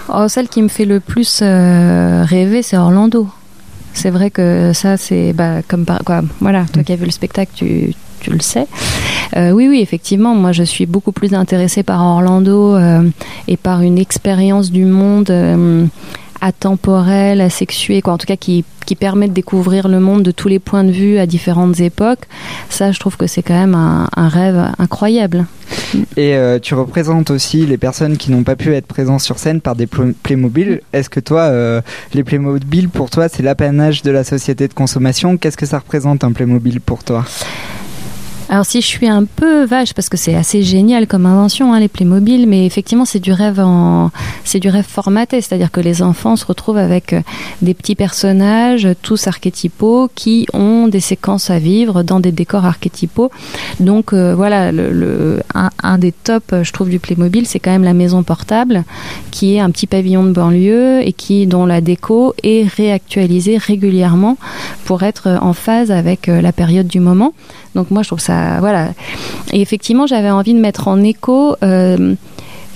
Oh, 0.09 0.29
Celle 0.29 0.47
qui 0.47 0.63
me 0.63 0.69
fait 0.69 0.85
le 0.85 1.01
plus 1.01 1.41
euh, 1.43 2.23
rêver, 2.25 2.63
c'est 2.63 2.77
Orlando. 2.77 3.27
C'est 3.95 4.11
vrai 4.11 4.31
que 4.31 4.73
ça, 4.75 4.97
c'est 4.97 5.33
bah, 5.33 5.63
comme 5.67 5.85
par 5.85 6.05
quoi. 6.05 6.23
Voilà, 6.41 6.67
toi 6.73 6.85
qui 6.85 6.93
as 6.93 6.97
vu 6.97 7.05
le 7.05 7.11
spectacle, 7.11 7.51
tu, 7.55 7.95
tu 8.25 8.31
le 8.31 8.41
sais. 8.41 8.67
Euh, 9.37 9.51
oui, 9.51 9.69
oui, 9.69 9.81
effectivement, 9.81 10.35
moi 10.35 10.53
je 10.53 10.63
suis 10.63 10.87
beaucoup 10.87 11.13
plus 11.13 11.35
intéressée 11.35 11.83
par 11.83 12.03
Orlando 12.03 12.75
euh, 12.75 13.03
et 13.49 13.59
par 13.59 13.83
une 13.83 13.99
expérience 13.99 14.71
du 14.71 14.87
monde 14.87 15.31
euh, 15.31 15.85
atemporelle, 16.41 17.43
asexuée, 17.43 18.01
quoi, 18.01 18.15
en 18.15 18.19
tout 18.19 18.27
cas 18.27 18.37
qui, 18.37 18.65
qui 18.87 18.97
permet 18.97 19.29
de 19.29 19.35
découvrir 19.35 19.89
le 19.89 20.01
monde 20.01 20.23
de 20.23 20.31
tous 20.31 20.49
les 20.49 20.59
points 20.59 20.85
de 20.85 20.91
vue 20.91 21.19
à 21.19 21.27
différentes 21.27 21.81
époques. 21.81 22.27
Ça, 22.71 22.93
je 22.93 22.99
trouve 22.99 23.19
que 23.19 23.27
c'est 23.27 23.43
quand 23.43 23.59
même 23.59 23.75
un, 23.75 24.29
rêve 24.29 24.73
incroyable. 24.79 25.45
Et 26.17 26.37
tu 26.63 26.75
représentes 26.75 27.31
aussi 27.31 27.67
les 27.67 27.79
personnes 27.79 28.17
qui 28.17 28.31
n'ont 28.31 28.43
pas 28.43 28.57
pu 28.57 28.75
être 28.75 28.87
présentes 28.87 29.21
sur 29.21 29.39
scène 29.39 29.61
par 29.61 29.75
des 29.75 29.87
Playmobil. 29.87 30.81
Est-ce 30.93 31.09
que 31.09 31.21
toi, 31.21 31.51
les 32.13 32.25
Playmobil, 32.25 32.89
pour 32.89 33.11
toi, 33.11 33.29
c'est 33.29 33.43
l'apanage 33.43 34.03
de 34.03 34.11
la 34.11 34.23
société 34.23 34.69
de 34.69 34.75
consommation? 34.75 35.39
Qu'est-ce 35.39 35.57
que 35.57 35.67
ça 35.67 35.79
représente 35.79 36.25
un 36.25 36.33
Playmobil 36.33 36.81
pour 36.81 37.05
toi? 37.05 37.25
Alors 38.49 38.67
si 38.67 38.81
je 38.81 38.87
suis 38.87 39.09
un 39.09 39.25
peu 39.25 39.65
vache 39.65 39.95
parce 39.95 40.09
que 40.09 40.17
c'est 40.17 40.35
assez 40.35 40.63
génial 40.63 41.07
comme 41.07 41.27
invention 41.27 41.73
hein, 41.73 41.81
les 41.81 41.89
Playmobil, 41.89 42.47
mais 42.47 42.67
effectivement 42.67 43.05
c'est 43.05 43.19
du 43.19 43.33
rêve 43.33 43.63
c'est 44.45 44.61
du 44.61 44.69
rêve 44.69 44.85
formaté, 44.87 45.41
c'est-à-dire 45.41 45.71
que 45.71 45.81
les 45.81 46.03
enfants 46.03 46.37
se 46.37 46.45
retrouvent 46.45 46.79
avec 46.79 47.13
euh, 47.13 47.21
des 47.63 47.75
petits 47.75 47.95
personnages 47.95 48.89
tous 49.03 49.27
archétypaux 49.27 50.11
qui 50.15 50.47
ont 50.53 50.89
des 50.89 51.01
séquences 51.01 51.51
à 51.51 51.59
vivre 51.59 52.03
dans 52.03 52.21
des 52.21 52.33
décors 52.33 52.65
archétypaux. 52.65 53.31
Donc 53.81 54.13
euh, 54.13 54.35
voilà 54.35 54.73
le, 54.73 55.43
un, 55.55 55.99
des 55.99 56.13
tops 56.13 56.63
je 56.63 56.73
trouve 56.73 56.91
du 56.91 56.99
Playmobil 56.99 57.47
c'est 57.47 57.61
quand 57.61 57.71
même 57.71 57.85
la 57.85 57.95
maison 57.95 58.23
portable 58.23 58.85
qui 59.31 59.55
est 59.55 59.61
un 59.61 59.71
petit 59.71 59.87
pavillon 59.87 60.25
de 60.25 60.33
banlieue 60.33 61.01
et 61.03 61.13
qui 61.13 61.47
dont 61.47 61.67
la 61.67 61.81
déco 61.81 62.35
est 62.43 62.69
réactualisée 62.69 63.59
régulièrement 63.59 64.37
pour 64.85 65.03
être 65.03 65.39
en 65.41 65.53
phase 65.53 65.91
avec 65.91 66.29
euh, 66.29 66.41
la 66.41 66.53
période 66.53 66.87
du 66.87 67.01
moment. 67.01 67.33
Donc 67.75 67.91
moi, 67.91 68.03
je 68.03 68.09
trouve 68.09 68.21
ça, 68.21 68.34
voilà. 68.61 68.93
Et 69.53 69.61
effectivement, 69.61 70.07
j'avais 70.07 70.31
envie 70.31 70.55
de 70.55 70.61
mettre 70.61 70.89
en 70.89 71.03
écho. 71.03 71.57
Euh, 71.63 72.15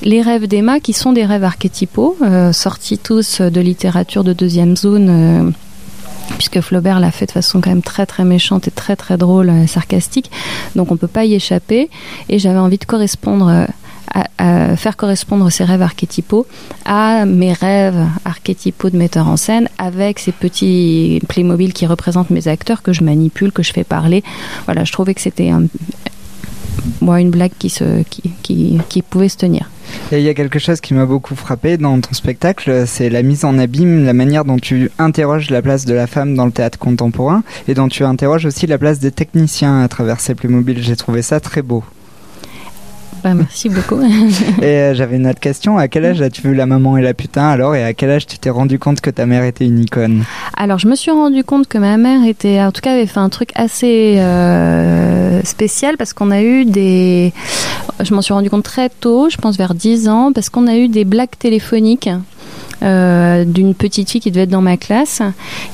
les 0.02 0.22
rêves 0.22 0.46
d'Emma, 0.46 0.80
qui 0.80 0.92
sont 0.92 1.12
des 1.12 1.24
rêves 1.24 1.44
archétypaux, 1.44 2.16
euh, 2.22 2.52
sortis 2.52 2.98
tous 2.98 3.40
de 3.40 3.60
littérature 3.60 4.22
de 4.22 4.32
deuxième 4.32 4.76
zone, 4.76 5.08
euh, 5.10 5.50
puisque 6.36 6.60
Flaubert 6.60 7.00
l'a 7.00 7.10
fait 7.10 7.26
de 7.26 7.32
façon 7.32 7.60
quand 7.60 7.70
même 7.70 7.82
très 7.82 8.06
très 8.06 8.24
méchante 8.24 8.68
et 8.68 8.70
très 8.70 8.94
très 8.94 9.16
drôle, 9.16 9.52
sarcastique. 9.66 10.30
Donc 10.76 10.92
on 10.92 10.96
peut 10.96 11.08
pas 11.08 11.24
y 11.24 11.34
échapper. 11.34 11.90
Et 12.28 12.38
j'avais 12.38 12.60
envie 12.60 12.78
de 12.78 12.84
correspondre 12.84 13.66
à, 14.14 14.76
faire 14.76 14.96
correspondre 14.96 15.50
ces 15.50 15.64
rêves 15.64 15.82
archétypaux 15.82 16.46
à 16.84 17.24
mes 17.24 17.52
rêves 17.52 18.06
archétypaux 18.24 18.90
de 18.90 18.96
metteur 18.96 19.28
en 19.28 19.36
scène 19.36 19.68
avec 19.78 20.18
ces 20.18 20.32
petits 20.32 21.20
Playmobil 21.28 21.72
qui 21.72 21.86
représentent 21.86 22.30
mes 22.30 22.48
acteurs 22.48 22.82
que 22.82 22.92
je 22.92 23.02
manipule, 23.02 23.52
que 23.52 23.62
je 23.62 23.72
fais 23.72 23.84
parler. 23.84 24.22
Voilà, 24.66 24.84
je 24.84 24.92
trouvais 24.92 25.14
que 25.14 25.20
c'était 25.20 25.50
moi 27.00 27.20
une 27.20 27.30
blague 27.30 27.52
qui, 27.58 27.70
se, 27.70 28.02
qui, 28.04 28.80
qui, 28.88 29.02
pouvait 29.02 29.28
se 29.28 29.36
tenir. 29.36 29.70
Et 30.12 30.18
il 30.18 30.24
y 30.24 30.28
a 30.28 30.34
quelque 30.34 30.58
chose 30.58 30.80
qui 30.80 30.94
m'a 30.94 31.06
beaucoup 31.06 31.34
frappé 31.34 31.76
dans 31.76 32.00
ton 32.00 32.12
spectacle, 32.12 32.84
c'est 32.86 33.08
la 33.08 33.22
mise 33.22 33.44
en 33.44 33.58
abîme, 33.58 34.04
la 34.04 34.12
manière 34.12 34.44
dont 34.44 34.58
tu 34.58 34.90
interroges 34.98 35.50
la 35.50 35.62
place 35.62 35.84
de 35.84 35.94
la 35.94 36.06
femme 36.06 36.34
dans 36.34 36.46
le 36.46 36.52
théâtre 36.52 36.78
contemporain 36.78 37.42
et 37.68 37.74
dont 37.74 37.88
tu 37.88 38.04
interroges 38.04 38.46
aussi 38.46 38.66
la 38.66 38.78
place 38.78 38.98
des 38.98 39.12
techniciens 39.12 39.82
à 39.82 39.88
travers 39.88 40.20
ces 40.20 40.34
Playmobil. 40.34 40.82
J'ai 40.82 40.96
trouvé 40.96 41.22
ça 41.22 41.40
très 41.40 41.62
beau. 41.62 41.82
Bah, 43.22 43.34
merci 43.34 43.68
beaucoup. 43.68 44.00
et 44.62 44.64
euh, 44.64 44.94
j'avais 44.94 45.16
une 45.16 45.26
autre 45.26 45.40
question. 45.40 45.76
À 45.76 45.88
quel 45.88 46.04
âge 46.04 46.22
as-tu 46.22 46.42
vu 46.42 46.54
la 46.54 46.66
maman 46.66 46.96
et 46.96 47.02
la 47.02 47.14
putain 47.14 47.48
alors 47.48 47.74
Et 47.74 47.84
à 47.84 47.92
quel 47.94 48.10
âge 48.10 48.26
tu 48.26 48.38
t'es 48.38 48.50
rendu 48.50 48.78
compte 48.78 49.00
que 49.00 49.10
ta 49.10 49.26
mère 49.26 49.44
était 49.44 49.64
une 49.64 49.80
icône? 49.80 50.24
Alors, 50.56 50.78
je 50.78 50.86
me 50.86 50.94
suis 50.94 51.10
rendu 51.10 51.44
compte 51.44 51.66
que 51.66 51.78
ma 51.78 51.96
mère 51.96 52.24
était, 52.24 52.60
en 52.60 52.72
tout 52.72 52.80
cas, 52.80 52.92
avait 52.92 53.06
fait 53.06 53.18
un 53.18 53.28
truc 53.28 53.50
assez 53.54 54.16
euh, 54.18 55.42
spécial 55.44 55.96
parce 55.96 56.12
qu'on 56.12 56.30
a 56.30 56.42
eu 56.42 56.64
des. 56.64 57.32
Je 58.00 58.14
m'en 58.14 58.22
suis 58.22 58.34
rendu 58.34 58.50
compte 58.50 58.64
très 58.64 58.88
tôt, 58.88 59.28
je 59.28 59.36
pense 59.36 59.56
vers 59.56 59.74
10 59.74 60.08
ans, 60.08 60.32
parce 60.32 60.50
qu'on 60.50 60.66
a 60.66 60.76
eu 60.76 60.88
des 60.88 61.04
blagues 61.04 61.36
téléphoniques. 61.38 62.08
Euh, 62.82 63.44
d'une 63.44 63.74
petite 63.74 64.08
fille 64.08 64.20
qui 64.20 64.30
devait 64.30 64.44
être 64.44 64.50
dans 64.50 64.62
ma 64.62 64.76
classe, 64.76 65.20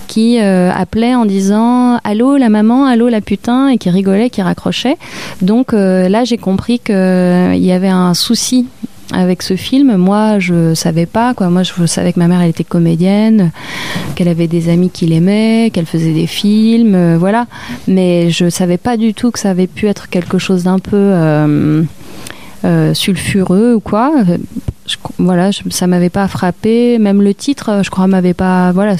qui 0.08 0.38
euh, 0.40 0.70
appelait 0.72 1.14
en 1.14 1.26
disant 1.26 1.98
allô 2.02 2.38
la 2.38 2.48
maman, 2.48 2.86
allô 2.86 3.08
la 3.08 3.20
putain, 3.20 3.68
et 3.68 3.78
qui 3.78 3.90
rigolait, 3.90 4.30
qui 4.30 4.40
raccrochait. 4.40 4.96
Donc 5.42 5.74
euh, 5.74 6.08
là, 6.08 6.24
j'ai 6.24 6.38
compris 6.38 6.78
qu'il 6.78 6.94
y 6.94 7.72
avait 7.72 7.88
un 7.88 8.14
souci 8.14 8.66
avec 9.12 9.42
ce 9.42 9.54
film. 9.54 9.96
Moi, 9.96 10.38
je 10.38 10.72
savais 10.72 11.04
pas 11.04 11.34
quoi. 11.34 11.50
Moi, 11.50 11.62
je 11.62 11.84
savais 11.84 12.14
que 12.14 12.18
ma 12.18 12.26
mère, 12.26 12.40
elle 12.40 12.50
était 12.50 12.64
comédienne, 12.64 13.50
qu'elle 14.14 14.28
avait 14.28 14.48
des 14.48 14.70
amis 14.70 14.88
qui 14.88 15.04
l'aimaient, 15.04 15.70
qu'elle 15.74 15.86
faisait 15.86 16.14
des 16.14 16.26
films, 16.26 17.16
voilà. 17.16 17.46
Mais 17.86 18.30
je 18.30 18.48
savais 18.48 18.78
pas 18.78 18.96
du 18.96 19.12
tout 19.12 19.30
que 19.30 19.38
ça 19.38 19.50
avait 19.50 19.66
pu 19.66 19.88
être 19.88 20.08
quelque 20.08 20.38
chose 20.38 20.64
d'un 20.64 20.78
peu 20.78 21.84
sulfureux 22.94 23.74
ou 23.74 23.80
quoi 23.80 24.10
voilà, 25.18 25.50
ça 25.70 25.86
m'avait 25.86 26.10
pas 26.10 26.28
frappé. 26.28 26.98
Même 26.98 27.22
le 27.22 27.34
titre, 27.34 27.80
je 27.82 27.90
crois, 27.90 28.06
m'avait 28.06 28.34
pas. 28.34 28.72
Voilà, 28.72 28.96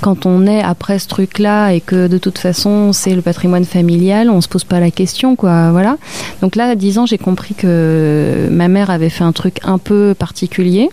quand 0.00 0.26
on 0.26 0.46
est 0.46 0.62
après 0.62 0.98
ce 0.98 1.08
truc-là 1.08 1.70
et 1.72 1.80
que 1.80 2.08
de 2.08 2.18
toute 2.18 2.38
façon 2.38 2.92
c'est 2.92 3.14
le 3.14 3.22
patrimoine 3.22 3.64
familial, 3.64 4.30
on 4.30 4.40
se 4.40 4.48
pose 4.48 4.64
pas 4.64 4.80
la 4.80 4.90
question, 4.90 5.36
quoi. 5.36 5.70
Voilà. 5.70 5.96
Donc 6.40 6.56
là, 6.56 6.68
à 6.68 6.74
10 6.74 6.98
ans, 6.98 7.06
j'ai 7.06 7.18
compris 7.18 7.54
que 7.54 8.48
ma 8.50 8.68
mère 8.68 8.90
avait 8.90 9.10
fait 9.10 9.24
un 9.24 9.32
truc 9.32 9.58
un 9.64 9.78
peu 9.78 10.14
particulier. 10.18 10.90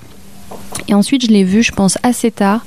Et 0.88 0.94
ensuite, 0.94 1.26
je 1.26 1.32
l'ai 1.32 1.44
vu, 1.44 1.62
je 1.62 1.72
pense, 1.72 1.98
assez 2.04 2.32
tard, 2.32 2.62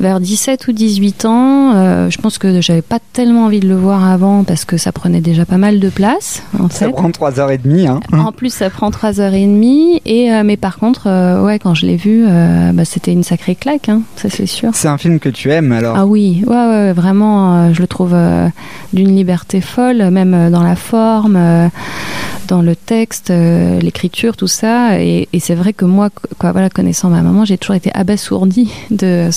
vers 0.00 0.20
17 0.20 0.68
ou 0.68 0.72
18 0.72 1.24
ans. 1.24 1.74
Euh, 1.74 2.10
je 2.10 2.18
pense 2.18 2.38
que 2.38 2.60
j'avais 2.60 2.82
pas 2.82 2.98
tellement 3.12 3.46
envie 3.46 3.60
de 3.60 3.68
le 3.68 3.76
voir 3.76 4.08
avant 4.08 4.44
parce 4.44 4.64
que 4.64 4.76
ça 4.76 4.92
prenait 4.92 5.20
déjà 5.20 5.44
pas 5.44 5.56
mal 5.56 5.80
de 5.80 5.88
place. 5.88 6.42
En 6.58 6.68
ça 6.68 6.88
prend 6.88 7.10
3h30. 7.10 7.88
Hein. 7.88 8.00
En 8.12 8.32
plus, 8.32 8.52
ça 8.52 8.70
prend 8.70 8.90
3h30. 8.90 10.00
Et, 10.04 10.32
euh, 10.32 10.42
mais 10.44 10.56
par 10.56 10.78
contre, 10.78 11.08
euh, 11.08 11.42
ouais, 11.44 11.58
quand 11.58 11.74
je 11.74 11.86
l'ai 11.86 11.96
vu, 11.96 12.26
bah, 12.72 12.84
c'était 12.84 13.12
une 13.12 13.24
sacrée 13.24 13.54
claque, 13.54 13.88
hein, 13.88 14.02
ça 14.16 14.28
c'est 14.30 14.46
sûr. 14.46 14.70
C'est 14.74 14.88
un 14.88 14.98
film 14.98 15.18
que 15.18 15.28
tu 15.28 15.50
aimes 15.50 15.72
alors 15.72 15.96
Ah 15.96 16.06
oui, 16.06 16.44
ouais, 16.46 16.54
ouais 16.54 16.92
vraiment, 16.92 17.72
je 17.72 17.80
le 17.80 17.86
trouve 17.86 18.14
d'une 18.92 19.14
liberté 19.14 19.60
folle, 19.60 20.10
même 20.10 20.50
dans 20.50 20.62
la 20.62 20.76
forme, 20.76 21.70
dans 22.48 22.62
le 22.62 22.76
texte, 22.76 23.30
l'écriture, 23.30 24.36
tout 24.36 24.46
ça. 24.46 25.00
Et, 25.00 25.28
c'est 25.38 25.54
vrai 25.54 25.72
que 25.72 25.84
moi, 25.84 26.10
voilà, 26.40 26.70
connaissant 26.70 27.10
ma 27.10 27.22
maman, 27.22 27.44
j'ai 27.44 27.58
toujours 27.58 27.76
été 27.76 27.90
abasourdie 27.94 28.70
de, 28.90 29.30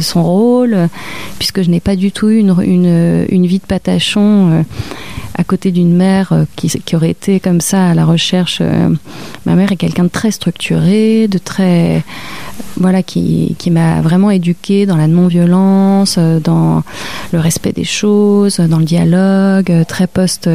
son 0.00 0.22
rôle, 0.22 0.88
puisque 1.38 1.62
je 1.62 1.70
n'ai 1.70 1.80
pas 1.80 1.96
du 1.96 2.12
tout 2.12 2.28
eu 2.28 2.38
une, 2.38 3.46
vie 3.46 3.58
de 3.58 3.66
patachon 3.66 4.50
euh, 4.50 4.62
à 5.36 5.44
côté 5.44 5.70
d'une 5.70 5.94
mère 5.94 6.32
euh, 6.32 6.44
qui, 6.56 6.96
aurait 6.96 7.10
été 7.10 7.40
comme 7.40 7.60
ça 7.60 7.90
à 7.90 7.94
la 7.94 8.04
recherche. 8.04 8.58
Euh, 8.60 8.88
ma 9.46 9.54
mère 9.54 9.72
est 9.72 9.76
quelqu'un 9.76 10.04
de 10.04 10.08
très 10.08 10.30
structuré, 10.30 11.28
de 11.28 11.38
très 11.38 12.02
voilà, 12.76 13.02
qui, 13.02 13.54
qui 13.58 13.70
m'a 13.70 14.00
vraiment 14.00 14.30
éduquée 14.30 14.86
dans 14.86 14.96
la 14.96 15.06
non-violence, 15.06 16.18
dans 16.18 16.82
le 17.32 17.40
respect 17.40 17.72
des 17.72 17.84
choses, 17.84 18.58
dans 18.58 18.78
le 18.78 18.84
dialogue, 18.84 19.84
très 19.86 20.06
post 20.06 20.48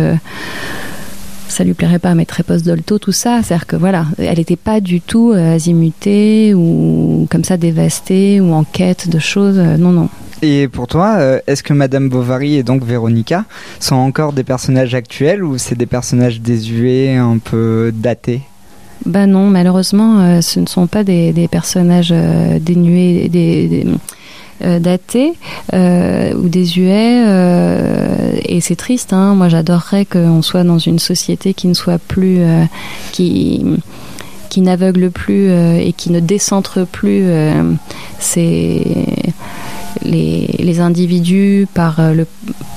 ça 1.49 1.63
lui 1.63 1.73
plairait 1.73 1.99
pas 1.99 2.09
à 2.09 2.15
mettre 2.15 2.43
post 2.43 2.65
dolto 2.65 2.99
tout 2.99 3.11
ça 3.11 3.41
c'est 3.43 3.53
à 3.53 3.57
dire 3.57 3.67
que 3.67 3.75
voilà 3.75 4.05
elle 4.17 4.37
n'était 4.37 4.55
pas 4.55 4.79
du 4.79 5.01
tout 5.01 5.31
euh, 5.31 5.55
azimutée 5.55 6.53
ou 6.53 7.27
comme 7.29 7.43
ça 7.43 7.57
dévastée 7.57 8.39
ou 8.39 8.53
en 8.53 8.63
quête 8.63 9.09
de 9.09 9.19
choses 9.19 9.57
euh, 9.57 9.77
non 9.77 9.91
non. 9.91 10.09
Et 10.41 10.69
pour 10.69 10.87
toi, 10.87 11.15
euh, 11.17 11.39
est-ce 11.47 11.63
que 11.63 11.73
Madame 11.73 12.07
Bovary 12.07 12.55
et 12.55 12.63
donc 12.63 12.85
Véronica 12.85 13.43
sont 13.81 13.95
encore 13.95 14.31
des 14.31 14.45
personnages 14.45 14.95
actuels 14.95 15.43
ou 15.43 15.57
c'est 15.57 15.75
des 15.75 15.85
personnages 15.85 16.39
désuets, 16.39 17.17
un 17.17 17.39
peu 17.39 17.91
datés? 17.93 18.41
Ben 19.05 19.27
non, 19.27 19.47
malheureusement, 19.47 20.41
ce 20.41 20.61
ne 20.61 20.65
sont 20.65 20.87
pas 20.87 21.03
des, 21.03 21.49
personnages 21.51 22.13
dénués, 22.61 23.27
des 23.27 23.85
datés 24.61 25.33
euh, 25.73 26.33
ou 26.33 26.49
désuets 26.49 27.23
euh, 27.25 28.39
et 28.43 28.61
c'est 28.61 28.75
triste 28.75 29.13
hein. 29.13 29.35
moi 29.35 29.49
j'adorerais 29.49 30.05
qu'on 30.05 30.41
soit 30.41 30.63
dans 30.63 30.79
une 30.79 30.99
société 30.99 31.53
qui 31.53 31.67
ne 31.67 31.73
soit 31.73 31.99
plus 31.99 32.39
qui 33.11 33.63
qui 34.49 34.61
n'aveugle 34.61 35.11
plus 35.11 35.51
et 35.51 35.93
qui 35.95 36.11
ne 36.11 36.19
décentre 36.19 36.85
plus 36.85 37.25
c'est 38.19 38.83
les, 40.03 40.79
individus 40.79 41.67
par 41.73 42.13
le 42.13 42.25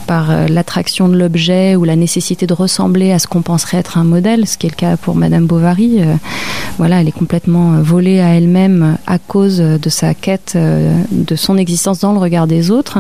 par 0.07 0.31
euh, 0.31 0.47
l'attraction 0.47 1.09
de 1.09 1.17
l'objet 1.17 1.77
ou 1.77 1.85
la 1.85 1.97
nécessité 1.97 2.47
de 2.47 2.55
ressembler 2.55 3.13
à 3.13 3.19
ce 3.19 3.27
qu'on 3.27 3.43
penserait 3.43 3.79
être 3.79 3.99
un 3.99 4.05
modèle, 4.05 4.47
ce 4.47 4.59
qui 4.59 4.67
est 4.67 4.71
le 4.71 4.77
cas 4.77 4.97
pour 4.97 5.15
Madame 5.15 5.47
Bovary. 5.47 6.03
Euh, 6.03 6.15
voilà, 6.79 7.01
elle 7.01 7.09
est 7.09 7.13
complètement 7.13 7.75
euh, 7.75 7.83
volée 7.83 8.21
à 8.21 8.35
elle-même 8.35 8.99
à 9.07 9.19
cause 9.19 9.59
de 9.59 9.89
sa 9.89 10.15
quête, 10.15 10.57
de 10.57 11.37
son 11.37 11.57
existence 11.57 12.01
dans 12.01 12.13
le 12.13 12.19
regard 12.19 12.47
des 12.47 12.71
autres. 12.71 12.99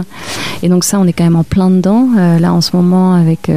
Et 0.62 0.68
donc 0.68 0.84
ça, 0.84 0.98
on 0.98 1.06
est 1.06 1.12
quand 1.12 1.24
même 1.24 1.36
en 1.36 1.44
plein 1.44 1.70
dedans 1.70 2.08
là 2.16 2.52
en 2.52 2.60
ce 2.60 2.76
moment 2.76 3.14
avec 3.14 3.50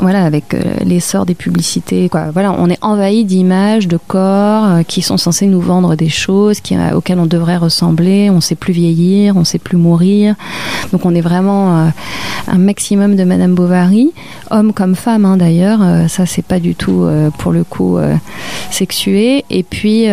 voilà, 0.00 0.24
avec 0.24 0.54
euh, 0.54 0.62
l'essor 0.84 1.26
des 1.26 1.34
publicités. 1.34 2.08
Voilà, 2.32 2.54
on 2.56 2.68
est 2.70 2.78
envahi 2.82 3.24
d'images, 3.24 3.88
de 3.88 3.96
corps 3.96 4.64
euh, 4.64 4.82
qui 4.82 5.02
sont 5.02 5.16
censés 5.16 5.46
nous 5.46 5.60
vendre 5.60 5.96
des 5.96 6.08
choses 6.08 6.60
qui, 6.60 6.76
euh, 6.76 6.94
auxquelles 6.94 7.18
on 7.18 7.26
devrait 7.26 7.56
ressembler. 7.56 8.30
On 8.30 8.40
sait 8.40 8.54
plus 8.54 8.72
vieillir, 8.72 9.36
on 9.36 9.44
sait 9.44 9.58
plus 9.58 9.76
mourir. 9.76 10.36
Donc 10.92 11.04
on 11.04 11.14
est 11.14 11.20
vraiment 11.20 11.90
un 12.46 12.58
maximum 12.58 13.16
de 13.16 13.24
Madame 13.24 13.54
Bovary, 13.54 14.12
homme 14.50 14.72
comme 14.72 14.94
femme 14.94 15.24
hein, 15.24 15.36
d'ailleurs. 15.36 15.80
ça 16.08 16.26
c'est 16.26 16.44
pas 16.44 16.60
du 16.60 16.74
tout 16.74 17.06
pour 17.38 17.52
le 17.52 17.64
coup 17.64 17.98
sexué. 18.70 19.44
Et 19.50 19.62
puis 19.62 20.06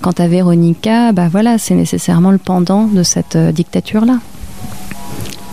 quant 0.00 0.14
à 0.16 0.28
Véronica, 0.28 1.12
bah 1.12 1.28
voilà, 1.30 1.58
c'est 1.58 1.74
nécessairement 1.74 2.30
le 2.30 2.38
pendant 2.38 2.84
de 2.84 3.02
cette 3.02 3.36
dictature 3.36 4.04
là. 4.04 4.18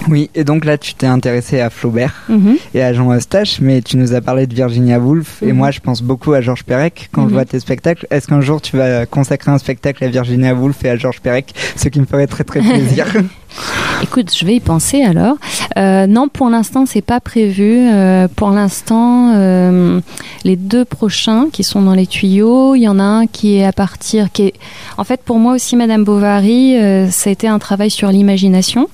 Oui, 0.10 0.30
et 0.36 0.44
donc 0.44 0.66
là, 0.66 0.78
tu 0.78 0.94
t'es 0.94 1.08
intéressé 1.08 1.60
à 1.60 1.70
Flaubert 1.70 2.24
mhm. 2.30 2.58
et 2.74 2.82
à 2.82 2.94
Jean 2.94 3.14
Eustache, 3.14 3.60
mais 3.60 3.82
tu 3.82 3.98
nous 3.98 4.14
as 4.14 4.22
parlé 4.22 4.48
de 4.48 4.54
Virginia 4.54 5.00
Woolf, 5.00 5.42
et 5.44 5.48
mhm. 5.48 5.58
moi, 5.58 5.72
je 5.72 5.80
pense 5.80 6.02
beaucoup 6.02 6.34
à 6.34 6.42
Georges 6.42 6.64
Perec 6.64 7.10
quand 7.12 7.24
je 7.24 7.28
mhm. 7.28 7.34
vois 7.34 7.46
tes 7.46 7.60
spectacles. 7.60 8.08
Est-ce 8.10 8.28
qu'un 8.28 8.42
jour, 8.42 8.62
tu 8.62 8.78
vas 8.78 9.06
consacrer 9.06 9.52
un 9.52 9.58
spectacle 9.58 10.04
à 10.04 10.08
Virginia 10.08 10.54
Woolf 10.54 10.84
et 10.86 10.90
à 10.90 10.98
Georges 10.98 11.22
Perec, 11.22 11.54
ce 11.76 11.90
qui 11.90 12.00
me 12.00 12.06
ferait 12.06 12.28
très 12.28 12.44
très 12.44 12.60
plaisir 12.60 13.06
Écoute, 14.04 14.34
je 14.36 14.46
vais 14.46 14.56
y 14.56 14.60
penser 14.60 15.04
alors. 15.04 15.38
Euh, 15.78 16.08
non, 16.08 16.28
pour 16.28 16.50
l'instant, 16.50 16.86
c'est 16.86 17.02
pas 17.02 17.20
prévu. 17.20 17.88
Euh, 17.88 18.28
pour 18.36 18.52
l'instant, 18.52 19.34
euh, 19.36 20.00
les 20.48 20.56
deux 20.56 20.86
prochains 20.86 21.48
qui 21.52 21.64
sont 21.64 21.82
dans 21.82 21.94
les 21.94 22.08
tuyaux, 22.08 22.74
il 22.76 22.82
y 22.82 22.88
en 22.88 23.00
a 23.00 23.04
un 23.04 23.28
qui 23.28 23.58
est 23.58 23.66
à 23.66 23.74
partir, 23.74 24.32
qui 24.32 24.44
est, 24.44 24.54
en 24.98 25.04
fait, 25.04 25.22
pour 25.24 25.40
moi 25.40 25.54
aussi, 25.54 25.76
Madame 25.76 26.04
Bovary, 26.04 26.76
ça 27.12 27.30
a 27.30 27.34
été 27.34 27.48
un 27.48 27.60
travail 27.60 27.92
sur 27.92 28.10
l'imagination, 28.10 28.88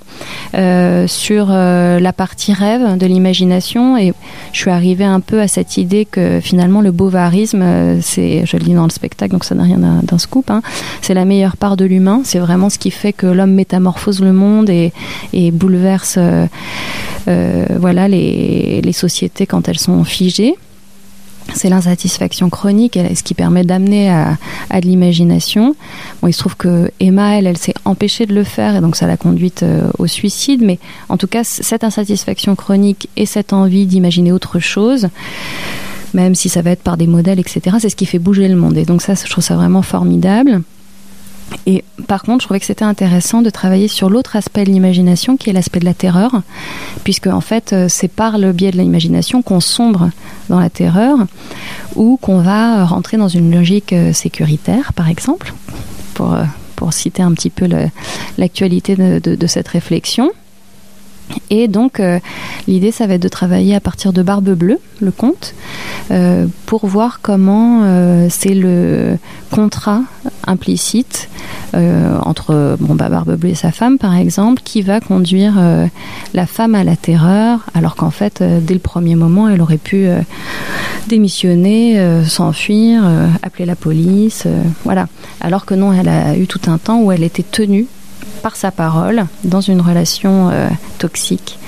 sur 1.07 1.47
la 1.47 2.13
partie 2.13 2.53
rêve 2.53 2.97
de 2.97 3.05
l'imagination, 3.05 3.97
et 3.97 4.13
je 4.51 4.59
suis 4.59 4.71
arrivée 4.71 5.05
un 5.05 5.19
peu 5.19 5.41
à 5.41 5.47
cette 5.47 5.77
idée 5.77 6.05
que 6.05 6.39
finalement 6.41 6.81
le 6.81 6.91
bovarisme, 6.91 8.01
c'est, 8.01 8.45
je 8.45 8.57
le 8.57 8.63
dis 8.63 8.73
dans 8.73 8.85
le 8.85 8.91
spectacle, 8.91 9.31
donc 9.31 9.43
ça 9.43 9.55
n'a 9.55 9.63
rien 9.63 9.77
d'un 9.77 10.17
scoop, 10.17 10.49
hein, 10.49 10.61
c'est 11.01 11.13
la 11.13 11.25
meilleure 11.25 11.57
part 11.57 11.77
de 11.77 11.85
l'humain. 11.85 12.21
C'est 12.23 12.39
vraiment 12.39 12.69
ce 12.69 12.79
qui 12.79 12.91
fait 12.91 13.13
que 13.13 13.27
l'homme 13.27 13.53
métamorphose 13.53 14.21
le 14.21 14.33
monde 14.33 14.69
et, 14.69 14.91
bouleverse 15.51 16.15
euh, 16.17 16.47
euh, 17.27 17.65
voilà, 17.77 18.07
les, 18.07 18.81
sociétés 18.93 19.47
quand 19.47 19.67
elles 19.67 19.79
sont 19.79 20.03
figées 20.03 20.55
c'est 21.53 21.69
l'insatisfaction 21.69 22.49
chronique, 22.49 22.97
ce 23.15 23.23
qui 23.23 23.33
permet 23.33 23.63
d'amener 23.63 24.09
à, 24.09 24.37
de 24.73 24.87
l'imagination. 24.87 25.75
Bon, 26.21 26.27
il 26.27 26.33
se 26.33 26.39
trouve 26.39 26.55
que 26.55 26.91
Emma, 26.99 27.37
elle, 27.37 27.47
elle 27.47 27.57
s'est 27.57 27.73
empêchée 27.85 28.25
de 28.25 28.33
le 28.33 28.43
faire 28.43 28.75
et 28.75 28.81
donc 28.81 28.95
ça 28.95 29.07
l'a 29.07 29.17
conduite 29.17 29.63
euh, 29.63 29.89
au 29.99 30.07
suicide. 30.07 30.61
Mais 30.63 30.79
en 31.09 31.17
tout 31.17 31.27
cas, 31.27 31.43
cette 31.43 31.83
insatisfaction 31.83 32.55
chronique 32.55 33.09
et 33.17 33.25
cette 33.25 33.53
envie 33.53 33.85
d'imaginer 33.85 34.31
autre 34.31 34.59
chose, 34.59 35.09
même 36.13 36.35
si 36.35 36.49
ça 36.49 36.61
va 36.61 36.71
être 36.71 36.83
par 36.83 36.97
des 36.97 37.07
modèles, 37.07 37.39
etc., 37.39 37.77
c'est 37.79 37.89
ce 37.89 37.95
qui 37.95 38.05
fait 38.05 38.19
bouger 38.19 38.47
le 38.47 38.55
monde. 38.55 38.77
Et 38.77 38.85
donc 38.85 39.01
ça, 39.01 39.13
je 39.15 39.29
trouve 39.29 39.43
ça 39.43 39.55
vraiment 39.55 39.81
formidable. 39.81 40.61
Et 41.65 41.83
par 42.07 42.23
contre, 42.23 42.41
je 42.41 42.47
trouvais 42.47 42.59
que 42.59 42.65
c'était 42.65 42.85
intéressant 42.85 43.41
de 43.41 43.49
travailler 43.49 43.87
sur 43.87 44.09
l'autre 44.09 44.35
aspect 44.35 44.63
de 44.63 44.69
l'imagination, 44.69 45.37
qui 45.37 45.49
est 45.49 45.53
l'aspect 45.53 45.79
de 45.79 45.85
la 45.85 45.93
terreur, 45.93 46.41
puisque 47.03 47.27
en 47.27 47.41
fait, 47.41 47.73
euh, 47.73 47.87
c'est 47.89 48.07
par 48.07 48.37
le 48.37 48.51
biais 48.51 48.71
de 48.71 48.77
l'imagination 48.77 49.41
qu'on 49.41 49.59
sombre 49.59 50.09
dans 50.49 50.59
la 50.59 50.69
terreur, 50.69 51.17
ou 51.95 52.17
qu'on 52.21 52.39
va 52.39 52.85
rentrer 52.85 53.17
dans 53.17 53.27
une 53.27 53.53
logique 53.53 53.93
euh, 53.93 54.13
sécuritaire, 54.13 54.93
par 54.93 55.09
exemple, 55.09 55.53
pour, 56.13 56.33
euh, 56.33 56.43
pour 56.75 56.93
citer 56.93 57.23
un 57.23 57.31
petit 57.31 57.49
peu 57.49 57.67
l'actualité 58.37 58.95
de, 58.95 59.19
de 59.19 59.47
cette 59.47 59.67
réflexion. 59.67 60.31
Et 61.49 61.67
donc, 61.67 61.99
euh, 61.99 62.19
l'idée, 62.67 62.91
ça 62.91 63.07
va 63.07 63.15
être 63.15 63.21
de 63.21 63.27
travailler 63.27 63.75
à 63.75 63.79
partir 63.79 64.13
de 64.13 64.21
Barbe 64.23 64.49
Bleue, 64.49 64.79
le 65.01 65.11
conte, 65.11 65.53
euh, 66.11 66.47
pour 66.65 66.87
voir 66.87 67.19
comment 67.21 67.81
euh, 67.83 68.27
c'est 68.29 68.53
le 68.53 69.17
contrat 69.51 70.01
implicite 70.47 71.29
entre 71.73 72.77
bon, 72.79 72.93
bah, 72.93 73.09
Barbe 73.09 73.35
Bleue 73.35 73.49
et 73.49 73.55
sa 73.55 73.71
femme, 73.71 73.97
par 73.97 74.15
exemple, 74.15 74.61
qui 74.63 74.83
va 74.83 74.99
conduire 74.99 75.55
la 76.35 76.45
femme 76.45 76.75
à 76.75 76.83
la 76.83 76.95
terreur, 76.95 77.61
alors 77.73 77.95
qu'en 77.95 78.11
fait, 78.11 78.43
dès 78.43 78.75
le 78.75 78.79
premier 78.79 79.15
moment, 79.15 79.49
elle 79.49 79.59
aurait 79.59 79.79
pu 79.79 80.05
démissionner, 81.07 81.99
s'enfuir, 82.27 83.03
appeler 83.41 83.65
la 83.65 83.75
police, 83.75 84.45
voilà. 84.83 85.07
Alors 85.41 85.65
que 85.65 85.73
non, 85.73 85.93
elle 85.93 86.09
a 86.09 86.37
eu 86.37 86.45
tout 86.45 86.61
un 86.67 86.77
temps 86.77 87.01
où 87.01 87.11
elle 87.11 87.23
était 87.23 87.41
tenue 87.41 87.87
par 88.41 88.55
sa 88.55 88.71
parole 88.71 89.25
dans 89.43 89.61
une 89.61 89.81
relation 89.81 90.49
euh, 90.51 90.69
toxique 90.97 91.59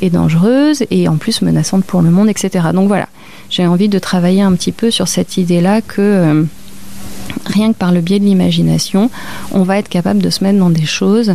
et 0.00 0.10
dangereuse 0.10 0.84
et 0.90 1.08
en 1.08 1.16
plus 1.16 1.42
menaçante 1.42 1.84
pour 1.84 2.02
le 2.02 2.10
monde, 2.10 2.28
etc. 2.28 2.68
Donc 2.72 2.88
voilà, 2.88 3.08
j'ai 3.48 3.66
envie 3.66 3.88
de 3.88 3.98
travailler 3.98 4.42
un 4.42 4.52
petit 4.54 4.72
peu 4.72 4.90
sur 4.90 5.08
cette 5.08 5.36
idée-là 5.36 5.82
que 5.82 6.00
euh, 6.00 6.44
rien 7.46 7.72
que 7.72 7.78
par 7.78 7.92
le 7.92 8.00
biais 8.00 8.18
de 8.18 8.24
l'imagination, 8.24 9.10
on 9.52 9.62
va 9.62 9.78
être 9.78 9.88
capable 9.88 10.22
de 10.22 10.30
se 10.30 10.44
mettre 10.44 10.58
dans 10.58 10.70
des 10.70 10.86
choses 10.86 11.34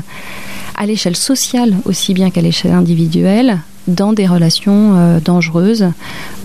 à 0.78 0.86
l'échelle 0.86 1.16
sociale 1.16 1.76
aussi 1.86 2.14
bien 2.14 2.32
qu'à 2.32 2.42
l'échelle 2.42 2.74
individuelle 2.74 3.60
dans 3.88 4.14
des 4.14 4.28
relations 4.28 4.94
euh, 4.96 5.20
dangereuses. 5.20 5.84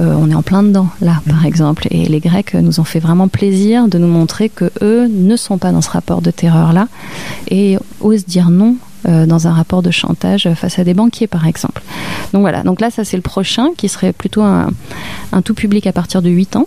Euh, 0.01 0.15
on 0.19 0.31
est 0.31 0.35
en 0.35 0.43
plein 0.43 0.63
dedans, 0.63 0.89
là, 1.01 1.23
par 1.29 1.41
mhm. 1.41 1.47
exemple. 1.47 1.89
Et 1.91 2.07
les 2.07 2.21
Grecs 2.21 2.55
nous 2.55 2.81
ont 2.81 2.85
fait 2.85 3.01
vraiment 3.01 3.29
plaisir 3.29 3.89
de 3.89 3.99
nous 3.99 4.09
montrer 4.09 4.49
que 4.49 4.71
eux 4.83 5.09
ne 5.09 5.37
sont 5.37 5.59
pas 5.59 5.73
dans 5.73 5.81
ce 5.81 5.91
rapport 5.91 6.23
de 6.23 6.31
terreur-là 6.31 6.89
et 7.49 7.79
osent 8.01 8.27
dire 8.27 8.51
non 8.51 8.77
euh, 9.09 9.27
dans 9.27 9.47
un 9.47 9.53
rapport 9.53 9.83
de 9.83 9.91
chantage 9.91 10.49
face 10.55 10.79
à 10.79 10.85
des 10.85 10.95
banquiers, 10.95 11.27
par 11.27 11.47
exemple. 11.47 11.83
Donc 12.33 12.43
voilà, 12.43 12.63
donc 12.63 12.81
là, 12.81 12.91
ça 12.91 13.05
c'est 13.05 13.17
le 13.17 13.23
prochain 13.23 13.69
qui 13.77 13.89
serait 13.89 14.13
plutôt 14.13 14.43
un, 14.43 14.69
un, 15.33 15.43
tout 15.43 15.55
public 15.55 15.87
à 15.87 15.93
partir 15.93 16.23
de 16.23 16.31
8 16.31 16.57
ans. 16.57 16.67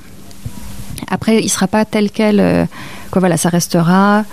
Après, 1.10 1.40
il 1.40 1.46
ne 1.46 1.50
sera 1.50 1.68
pas 1.68 1.86
tel 1.86 2.10
quel. 2.10 2.68
quoi, 3.12 3.20
voilà, 3.20 3.38
ça 3.38 3.50
restera 3.50 4.24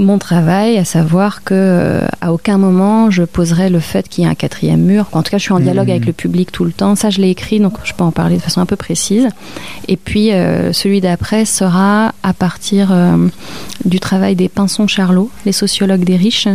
mon 0.00 0.18
travail, 0.18 0.78
à 0.78 0.84
savoir 0.84 1.44
que 1.44 1.54
euh, 1.54 2.06
à 2.20 2.32
aucun 2.32 2.58
moment 2.58 3.10
je 3.10 3.22
poserai 3.22 3.70
le 3.70 3.80
fait 3.80 4.08
qu'il 4.08 4.24
y 4.24 4.26
ait 4.26 4.30
un 4.30 4.34
quatrième 4.34 4.80
mur. 4.80 5.06
En 5.12 5.22
tout 5.22 5.30
cas, 5.30 5.38
je 5.38 5.44
suis 5.44 5.52
en 5.52 5.60
dialogue 5.60 5.88
mmh. 5.88 5.90
avec 5.90 6.06
le 6.06 6.12
public 6.12 6.50
tout 6.50 6.64
le 6.64 6.72
temps. 6.72 6.96
Ça, 6.96 7.10
je 7.10 7.20
l'ai 7.20 7.30
écrit, 7.30 7.60
donc 7.60 7.74
je 7.84 7.92
peux 7.94 8.04
en 8.04 8.10
parler 8.10 8.36
de 8.36 8.42
façon 8.42 8.60
un 8.60 8.66
peu 8.66 8.76
précise. 8.76 9.28
Et 9.88 9.96
puis 9.96 10.32
euh, 10.32 10.72
celui 10.72 11.00
d'après 11.00 11.44
sera 11.44 12.14
à 12.22 12.32
partir 12.32 12.90
euh, 12.92 13.28
du 13.84 14.00
travail 14.00 14.34
des 14.34 14.48
Pinsons 14.48 14.86
Charlot, 14.86 15.30
les 15.44 15.52
sociologues 15.52 16.04
des 16.04 16.16
riches, 16.16 16.48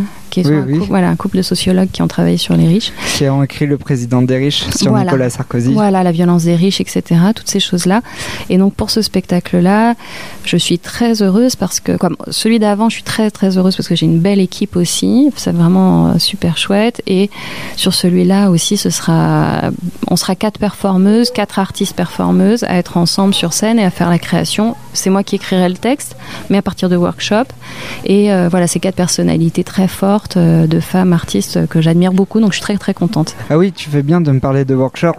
qui 0.44 0.52
un, 0.52 0.62
Couple, 0.62 0.86
voilà, 0.88 1.10
un 1.10 1.16
couple 1.16 1.38
de 1.38 1.42
sociologues 1.42 1.90
qui 1.92 2.02
ont 2.02 2.08
travaillé 2.08 2.38
sur 2.38 2.56
les 2.56 2.68
riches. 2.68 2.92
Qui 3.16 3.28
ont 3.30 3.44
écrit 3.44 3.66
Le 3.66 3.78
président 3.78 4.22
des 4.22 4.38
riches 4.38 4.66
sur 4.76 4.96
Nicolas 4.96 5.30
Sarkozy. 5.30 5.74
Voilà, 5.74 6.04
la 6.04 6.12
violence 6.12 6.44
des 6.44 6.56
riches, 6.56 6.82
etc. 6.82 7.04
Toutes 7.34 7.48
ces 7.48 7.60
choses-là. 7.60 8.02
Et 8.50 8.58
donc 8.58 8.74
pour 8.74 8.90
ce 8.90 9.02
spectacle-là, 9.02 9.96
je 10.44 10.58
suis 10.58 10.80
très 10.80 11.22
heureuse 11.22 11.56
parce 11.56 11.80
que, 11.80 11.96
comme 11.96 12.18
celui 12.30 12.60
d'avant, 12.60 12.90
je 12.90 12.96
suis 12.96 13.04
très 13.04 13.32
très 13.32 13.58
heureuse 13.58 13.76
parce 13.76 13.88
que 13.88 13.96
j'ai 13.96 14.06
une 14.06 14.20
belle 14.20 14.40
équipe 14.40 14.76
aussi. 14.76 15.32
C'est 15.36 15.52
vraiment 15.52 16.08
euh, 16.08 16.20
super 16.20 16.58
chouette. 16.58 17.02
Et 17.08 17.30
sur 17.76 17.94
celui-là 17.94 18.50
aussi, 18.50 18.78
ce 18.78 18.90
sera, 18.90 19.72
on 20.08 20.16
sera 20.16 20.36
quatre 20.36 20.60
performeuses, 20.60 21.32
quatre 21.32 21.60
artistes 21.60 21.96
performeuses 21.96 22.64
à 22.64 22.76
être 22.78 22.98
ensemble 22.98 23.34
sur 23.34 23.54
scène 23.54 23.80
et 23.80 23.86
à 23.86 23.92
faire 23.92 24.10
la 24.10 24.20
création. 24.20 24.76
C'est 24.94 25.10
moi 25.10 25.24
qui 25.24 25.36
écrirai 25.36 25.70
le 25.70 25.76
texte, 25.76 26.16
mais 26.50 26.58
à 26.58 26.62
partir 26.62 26.90
de 26.90 26.96
workshops. 26.96 27.54
Et 28.06 28.34
euh, 28.34 28.50
voilà, 28.50 28.68
ces 28.68 28.80
quatre 28.80 28.96
personnalités 28.96 29.64
très 29.64 29.88
fortes 29.88 30.25
euh, 30.38 30.68
de 30.68 30.80
femmes 30.80 31.14
artistes 31.14 31.68
que 31.68 31.82
j'admire 31.82 32.14
beaucoup, 32.14 32.40
donc 32.40 32.52
je 32.52 32.58
suis 32.58 32.64
très 32.64 32.78
très 32.78 32.94
contente. 32.94 33.36
Ah 33.50 33.58
oui, 33.58 33.72
tu 33.72 33.90
fais 33.90 34.04
bien 34.04 34.22
de 34.22 34.32
me 34.32 34.40
parler 34.40 34.66
de 34.66 34.76
workshop 34.76 35.14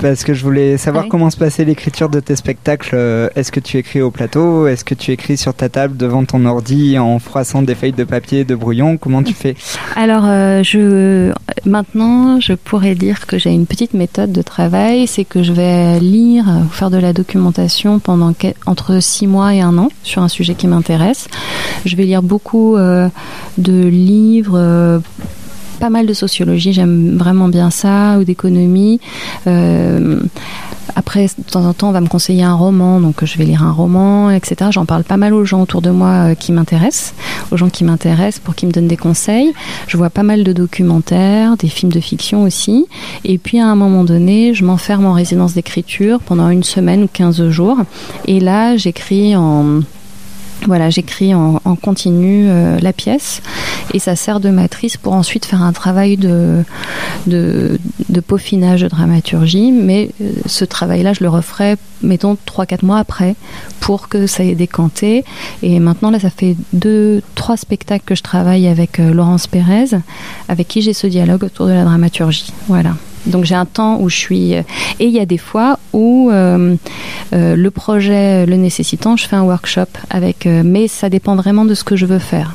parce 0.00 0.24
que 0.24 0.34
je 0.34 0.42
voulais 0.44 0.76
savoir 0.76 1.06
comment 1.08 1.30
se 1.30 1.36
passait 1.36 1.64
l'écriture 1.64 2.08
de 2.08 2.20
tes 2.20 2.36
spectacles. 2.36 2.90
Euh, 2.94 3.28
Est-ce 3.36 3.52
que 3.52 3.60
tu 3.60 3.76
écris 3.78 4.00
au 4.00 4.10
plateau? 4.10 4.66
Est-ce 4.66 4.84
que 4.84 4.94
tu 4.94 5.12
écris 5.12 5.36
sur 5.36 5.54
ta 5.54 5.68
table 5.68 5.96
devant 5.96 6.24
ton 6.24 6.44
ordi 6.44 6.98
en 6.98 7.18
froissant 7.18 7.62
des 7.62 7.74
feuilles 7.74 7.92
de 7.92 8.04
papier, 8.04 8.44
de 8.44 8.54
brouillon? 8.54 8.96
Comment 8.96 9.22
tu 9.22 9.34
fais? 9.34 9.56
Alors, 9.96 10.24
euh, 10.26 10.62
je, 10.62 11.32
maintenant, 11.64 12.40
je 12.40 12.52
pourrais 12.52 12.94
dire 12.94 13.26
que 13.26 13.38
j'ai 13.38 13.50
une 13.50 13.66
petite 13.66 13.94
méthode 13.94 14.32
de 14.32 14.42
travail, 14.42 15.06
c'est 15.06 15.24
que 15.24 15.42
je 15.42 15.52
vais 15.52 16.00
lire 16.00 16.44
ou 16.64 16.68
faire 16.68 16.90
de 16.90 16.98
la 16.98 17.12
documentation 17.12 17.98
pendant 17.98 18.32
entre 18.66 19.00
six 19.00 19.26
mois 19.26 19.54
et 19.54 19.60
un 19.60 19.76
an 19.78 19.88
sur 20.02 20.22
un 20.22 20.28
sujet 20.28 20.54
qui 20.54 20.66
m'intéresse. 20.66 21.28
Je 21.84 21.96
vais 21.96 22.04
lire 22.04 22.22
beaucoup 22.22 22.76
euh, 22.76 23.08
de 23.58 23.86
livres. 23.86 24.37
Euh, 24.54 25.00
pas 25.78 25.90
mal 25.90 26.06
de 26.06 26.12
sociologie, 26.12 26.72
j'aime 26.72 27.16
vraiment 27.16 27.48
bien 27.48 27.70
ça, 27.70 28.18
ou 28.18 28.24
d'économie. 28.24 29.00
Euh, 29.46 30.20
après, 30.96 31.26
de 31.26 31.50
temps 31.50 31.64
en 31.64 31.74
temps, 31.74 31.90
on 31.90 31.92
va 31.92 32.00
me 32.00 32.08
conseiller 32.08 32.42
un 32.42 32.54
roman, 32.54 33.00
donc 33.00 33.24
je 33.24 33.38
vais 33.38 33.44
lire 33.44 33.62
un 33.62 33.70
roman, 33.70 34.30
etc. 34.30 34.70
J'en 34.72 34.84
parle 34.84 35.04
pas 35.04 35.16
mal 35.16 35.32
aux 35.32 35.44
gens 35.44 35.62
autour 35.62 35.80
de 35.80 35.90
moi 35.90 36.08
euh, 36.08 36.34
qui 36.34 36.50
m'intéressent, 36.50 37.14
aux 37.52 37.56
gens 37.56 37.68
qui 37.68 37.84
m'intéressent 37.84 38.40
pour 38.40 38.54
qu'ils 38.54 38.68
me 38.68 38.72
donnent 38.72 38.88
des 38.88 38.96
conseils. 38.96 39.52
Je 39.86 39.96
vois 39.96 40.10
pas 40.10 40.22
mal 40.22 40.42
de 40.42 40.52
documentaires, 40.52 41.56
des 41.56 41.68
films 41.68 41.92
de 41.92 42.00
fiction 42.00 42.42
aussi. 42.42 42.86
Et 43.24 43.38
puis, 43.38 43.60
à 43.60 43.66
un 43.66 43.76
moment 43.76 44.02
donné, 44.02 44.54
je 44.54 44.64
m'enferme 44.64 45.06
en 45.06 45.12
résidence 45.12 45.54
d'écriture 45.54 46.20
pendant 46.20 46.48
une 46.48 46.64
semaine 46.64 47.04
ou 47.04 47.08
15 47.12 47.48
jours. 47.50 47.78
Et 48.26 48.40
là, 48.40 48.76
j'écris 48.76 49.36
en 49.36 49.82
voilà, 50.66 50.90
j'écris 50.90 51.34
en, 51.34 51.60
en 51.64 51.76
continu 51.76 52.48
euh, 52.48 52.78
la 52.80 52.92
pièce 52.92 53.42
et 53.94 53.98
ça 53.98 54.16
sert 54.16 54.40
de 54.40 54.50
matrice 54.50 54.96
pour 54.96 55.12
ensuite 55.12 55.44
faire 55.44 55.62
un 55.62 55.72
travail 55.72 56.16
de, 56.16 56.64
de, 57.26 57.78
de 58.08 58.20
peaufinage 58.20 58.82
de 58.82 58.88
dramaturgie. 58.88 59.72
Mais 59.72 60.10
euh, 60.20 60.32
ce 60.46 60.64
travail-là, 60.64 61.12
je 61.12 61.22
le 61.22 61.30
referai, 61.30 61.76
mettons, 62.02 62.36
3-4 62.46 62.84
mois 62.84 62.98
après 62.98 63.34
pour 63.80 64.08
que 64.08 64.26
ça 64.26 64.44
ait 64.44 64.54
décanté. 64.54 65.24
Et 65.62 65.78
maintenant, 65.80 66.10
là, 66.10 66.18
ça 66.18 66.30
fait 66.30 66.56
deux, 66.72 67.22
trois 67.34 67.56
spectacles 67.56 68.04
que 68.04 68.14
je 68.14 68.22
travaille 68.22 68.66
avec 68.66 68.98
euh, 68.98 69.12
Laurence 69.14 69.46
Pérez, 69.46 69.96
avec 70.48 70.68
qui 70.68 70.82
j'ai 70.82 70.92
ce 70.92 71.06
dialogue 71.06 71.44
autour 71.44 71.66
de 71.66 71.72
la 71.72 71.84
dramaturgie. 71.84 72.52
Voilà. 72.66 72.94
Donc 73.28 73.44
j'ai 73.44 73.54
un 73.54 73.66
temps 73.66 74.00
où 74.00 74.08
je 74.08 74.16
suis 74.16 74.52
et 74.52 74.64
il 75.00 75.10
y 75.10 75.20
a 75.20 75.26
des 75.26 75.38
fois 75.38 75.78
où 75.92 76.30
euh, 76.30 76.76
euh, 77.32 77.56
le 77.56 77.70
projet 77.70 78.46
le 78.46 78.56
nécessitant, 78.56 79.16
je 79.16 79.26
fais 79.26 79.36
un 79.36 79.42
workshop 79.42 79.86
avec 80.10 80.46
euh, 80.46 80.62
mais 80.64 80.88
ça 80.88 81.08
dépend 81.08 81.36
vraiment 81.36 81.64
de 81.64 81.74
ce 81.74 81.84
que 81.84 81.96
je 81.96 82.06
veux 82.06 82.18
faire. 82.18 82.54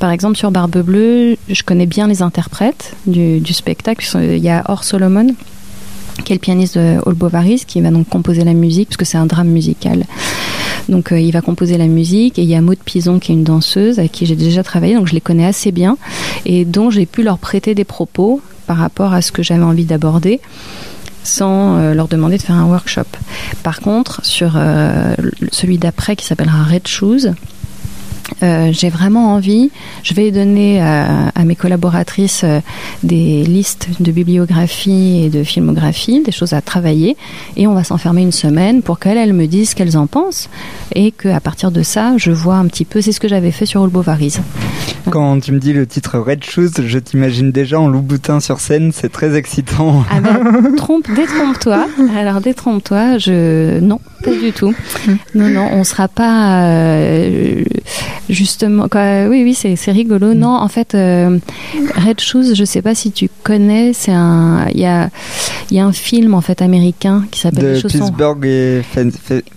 Par 0.00 0.10
exemple 0.10 0.36
sur 0.36 0.50
Barbe 0.50 0.78
Bleue, 0.78 1.36
je 1.48 1.62
connais 1.62 1.86
bien 1.86 2.06
les 2.06 2.22
interprètes 2.22 2.94
du, 3.06 3.40
du 3.40 3.52
spectacle. 3.52 4.06
Il 4.22 4.38
y 4.38 4.48
a 4.48 4.64
Or 4.68 4.84
Solomon 4.84 5.28
qui 6.24 6.32
est 6.32 6.36
le 6.36 6.40
pianiste 6.40 6.76
de 6.78 6.98
All 7.06 7.14
Bovary, 7.14 7.64
qui 7.66 7.80
va 7.80 7.90
donc 7.90 8.08
composer 8.08 8.44
la 8.44 8.54
musique, 8.54 8.88
parce 8.88 8.96
que 8.96 9.04
c'est 9.04 9.18
un 9.18 9.26
drame 9.26 9.48
musical. 9.48 10.04
Donc 10.88 11.12
euh, 11.12 11.20
il 11.20 11.32
va 11.32 11.40
composer 11.40 11.78
la 11.78 11.86
musique, 11.86 12.38
et 12.38 12.42
il 12.42 12.48
y 12.48 12.54
a 12.54 12.60
Maud 12.60 12.78
Pison, 12.84 13.18
qui 13.18 13.32
est 13.32 13.34
une 13.34 13.44
danseuse, 13.44 13.98
avec 13.98 14.12
qui 14.12 14.26
j'ai 14.26 14.36
déjà 14.36 14.62
travaillé, 14.62 14.94
donc 14.94 15.08
je 15.08 15.14
les 15.14 15.20
connais 15.20 15.46
assez 15.46 15.72
bien, 15.72 15.96
et 16.44 16.64
dont 16.64 16.90
j'ai 16.90 17.06
pu 17.06 17.22
leur 17.22 17.38
prêter 17.38 17.74
des 17.74 17.84
propos 17.84 18.40
par 18.66 18.76
rapport 18.76 19.12
à 19.12 19.22
ce 19.22 19.32
que 19.32 19.42
j'avais 19.42 19.64
envie 19.64 19.84
d'aborder 19.84 20.40
sans 21.24 21.76
euh, 21.76 21.94
leur 21.94 22.08
demander 22.08 22.36
de 22.36 22.42
faire 22.42 22.56
un 22.56 22.64
workshop. 22.64 23.06
Par 23.62 23.80
contre, 23.80 24.24
sur 24.24 24.54
euh, 24.56 25.14
celui 25.52 25.78
d'après 25.78 26.16
qui 26.16 26.26
s'appellera 26.26 26.64
Red 26.64 26.88
Shoes, 26.88 27.34
euh, 28.42 28.70
j'ai 28.72 28.88
vraiment 28.88 29.34
envie, 29.34 29.70
je 30.02 30.14
vais 30.14 30.30
donner 30.30 30.80
à, 30.80 31.28
à 31.28 31.44
mes 31.44 31.56
collaboratrices 31.56 32.42
euh, 32.44 32.60
des 33.02 33.44
listes 33.44 33.88
de 34.00 34.12
bibliographie 34.12 35.24
et 35.24 35.30
de 35.30 35.44
filmographie, 35.44 36.22
des 36.22 36.32
choses 36.32 36.52
à 36.52 36.60
travailler, 36.60 37.16
et 37.56 37.66
on 37.66 37.74
va 37.74 37.84
s'enfermer 37.84 38.22
une 38.22 38.32
semaine 38.32 38.82
pour 38.82 38.98
qu'elles 38.98 39.18
elles 39.18 39.32
me 39.32 39.46
disent 39.46 39.74
qu'elles 39.74 39.96
en 39.96 40.06
pensent, 40.06 40.48
et 40.94 41.12
qu'à 41.12 41.40
partir 41.40 41.70
de 41.70 41.82
ça, 41.82 42.14
je 42.16 42.30
vois 42.30 42.56
un 42.56 42.66
petit 42.66 42.84
peu, 42.84 43.00
c'est 43.00 43.12
ce 43.12 43.20
que 43.20 43.28
j'avais 43.28 43.50
fait 43.50 43.66
sur 43.66 43.82
All. 43.82 43.90
Quand 45.10 45.40
tu 45.40 45.52
me 45.52 45.58
dis 45.58 45.72
le 45.72 45.86
titre 45.86 46.18
Red 46.18 46.44
Shoes, 46.44 46.70
je 46.84 46.98
t'imagine 46.98 47.50
déjà 47.50 47.78
en 47.80 47.88
Louboutin 47.88 48.40
sur 48.40 48.60
scène, 48.60 48.92
c'est 48.92 49.10
très 49.10 49.36
excitant. 49.36 50.04
Ah 50.10 50.20
ben, 50.20 50.74
trompe, 50.76 51.08
détrompe-toi. 51.14 51.86
Alors 52.16 52.40
détrompe-toi, 52.40 53.18
je 53.18 53.80
non, 53.80 54.00
pas 54.24 54.30
du 54.32 54.52
tout. 54.52 54.74
Non, 55.34 55.48
non, 55.48 55.68
on 55.72 55.84
sera 55.84 56.08
pas 56.08 56.62
euh, 56.64 57.64
justement. 58.28 58.88
Quoi, 58.88 59.26
oui, 59.28 59.42
oui, 59.42 59.54
c'est 59.54 59.76
c'est 59.76 59.92
rigolo. 59.92 60.34
Non, 60.34 60.56
en 60.56 60.68
fait, 60.68 60.94
euh, 60.94 61.38
Red 61.96 62.20
Shoes, 62.20 62.54
je 62.54 62.64
sais 62.64 62.82
pas 62.82 62.94
si 62.94 63.12
tu 63.12 63.28
connais. 63.42 63.92
C'est 63.92 64.12
un, 64.12 64.66
il 64.72 64.80
y 64.80 64.86
a, 64.86 65.10
il 65.70 65.76
y 65.76 65.80
a 65.80 65.86
un 65.86 65.92
film 65.92 66.34
en 66.34 66.40
fait 66.40 66.62
américain 66.62 67.24
qui 67.30 67.40
s'appelle 67.40 67.74
Les 67.74 67.80
chaussons. 67.80 67.98
Pittsburgh 67.98 68.44
et 68.44 68.82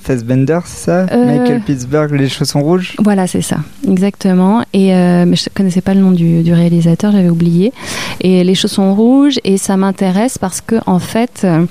Fassbender, 0.02 0.60
c'est 0.66 0.86
ça? 0.86 1.06
Euh, 1.12 1.26
Michael 1.26 1.62
Pittsburgh, 1.62 2.12
les 2.12 2.30
chaussons 2.30 2.62
rouges? 2.62 2.96
Voilà, 3.00 3.28
c'est 3.28 3.42
ça, 3.42 3.58
exactement. 3.88 4.64
Et 4.74 4.94
mais 5.36 5.42
je 5.42 5.50
connaissais 5.54 5.82
pas 5.82 5.94
le 5.94 6.00
nom 6.00 6.12
du, 6.12 6.54
réalisateur, 6.54 7.12
j'avais 7.12 7.30
oublié. 7.30 7.74
Et 8.22 8.44
les 8.46 8.56
chaussons 8.56 8.96
rouges, 8.96 9.38
et 9.44 9.58
ça 9.58 9.76
m'intéresse 9.76 10.38
parce 10.38 10.62
que 10.62 10.78
en 10.86 11.00
fait, 11.00 11.42
euh, 11.44 11.66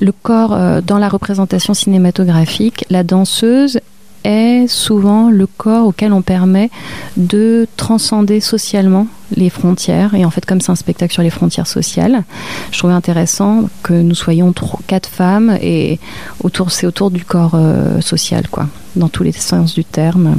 le 0.00 0.12
corps 0.12 0.52
euh, 0.52 0.80
dans 0.80 0.98
la 0.98 1.08
représentation 1.08 1.74
cinématographique, 1.74 2.84
la 2.88 3.02
danseuse 3.02 3.80
est 4.22 4.68
souvent 4.68 5.30
le 5.30 5.46
corps 5.46 5.86
auquel 5.86 6.12
on 6.12 6.22
permet 6.22 6.70
de 7.16 7.66
transcender 7.76 8.38
socialement 8.38 9.08
les 9.34 9.50
frontières. 9.50 10.14
Et 10.14 10.24
en 10.24 10.30
fait, 10.30 10.44
comme 10.46 10.60
c'est 10.60 10.70
un 10.70 10.76
spectacle 10.76 11.12
sur 11.12 11.22
les 11.22 11.30
frontières 11.30 11.66
sociales, 11.66 12.22
je 12.70 12.78
trouvais 12.78 12.92
intéressant 12.92 13.68
que 13.82 13.94
nous 13.94 14.14
soyons 14.14 14.54
quatre 14.86 15.08
femmes 15.08 15.58
et 15.60 15.98
autour, 16.44 16.70
c'est 16.70 16.86
autour 16.86 17.10
du 17.10 17.24
corps 17.24 17.54
euh, 17.54 18.00
social, 18.02 18.46
quoi, 18.48 18.68
dans 18.94 19.08
tous 19.08 19.24
les 19.24 19.32
sens 19.32 19.74
du 19.74 19.84
terme. 19.84 20.36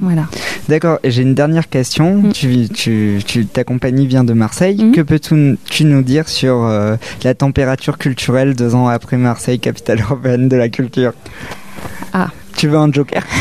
Voilà. 0.00 0.26
D'accord, 0.68 0.98
j'ai 1.04 1.22
une 1.22 1.34
dernière 1.34 1.68
question. 1.68 2.16
Mm. 2.22 2.32
Tu, 2.32 2.68
tu, 2.68 3.18
tu- 3.26 3.46
ta 3.46 3.64
compagnie 3.64 4.06
vient 4.06 4.24
de 4.24 4.32
Marseille. 4.32 4.82
Mm. 4.82 4.92
Que 4.92 5.00
peux-tu 5.00 5.58
tu 5.70 5.84
nous 5.84 6.02
dire 6.02 6.28
sur 6.28 6.64
euh, 6.64 6.96
la 7.24 7.34
température 7.34 7.98
culturelle 7.98 8.54
deux 8.54 8.74
ans 8.74 8.88
après 8.88 9.16
Marseille, 9.16 9.58
capitale 9.60 10.00
européenne 10.10 10.48
de 10.48 10.56
la 10.56 10.68
culture? 10.68 11.12
Ah. 12.12 12.28
Tu 12.56 12.68
veux 12.68 12.78
un 12.78 12.90
joker 12.90 13.22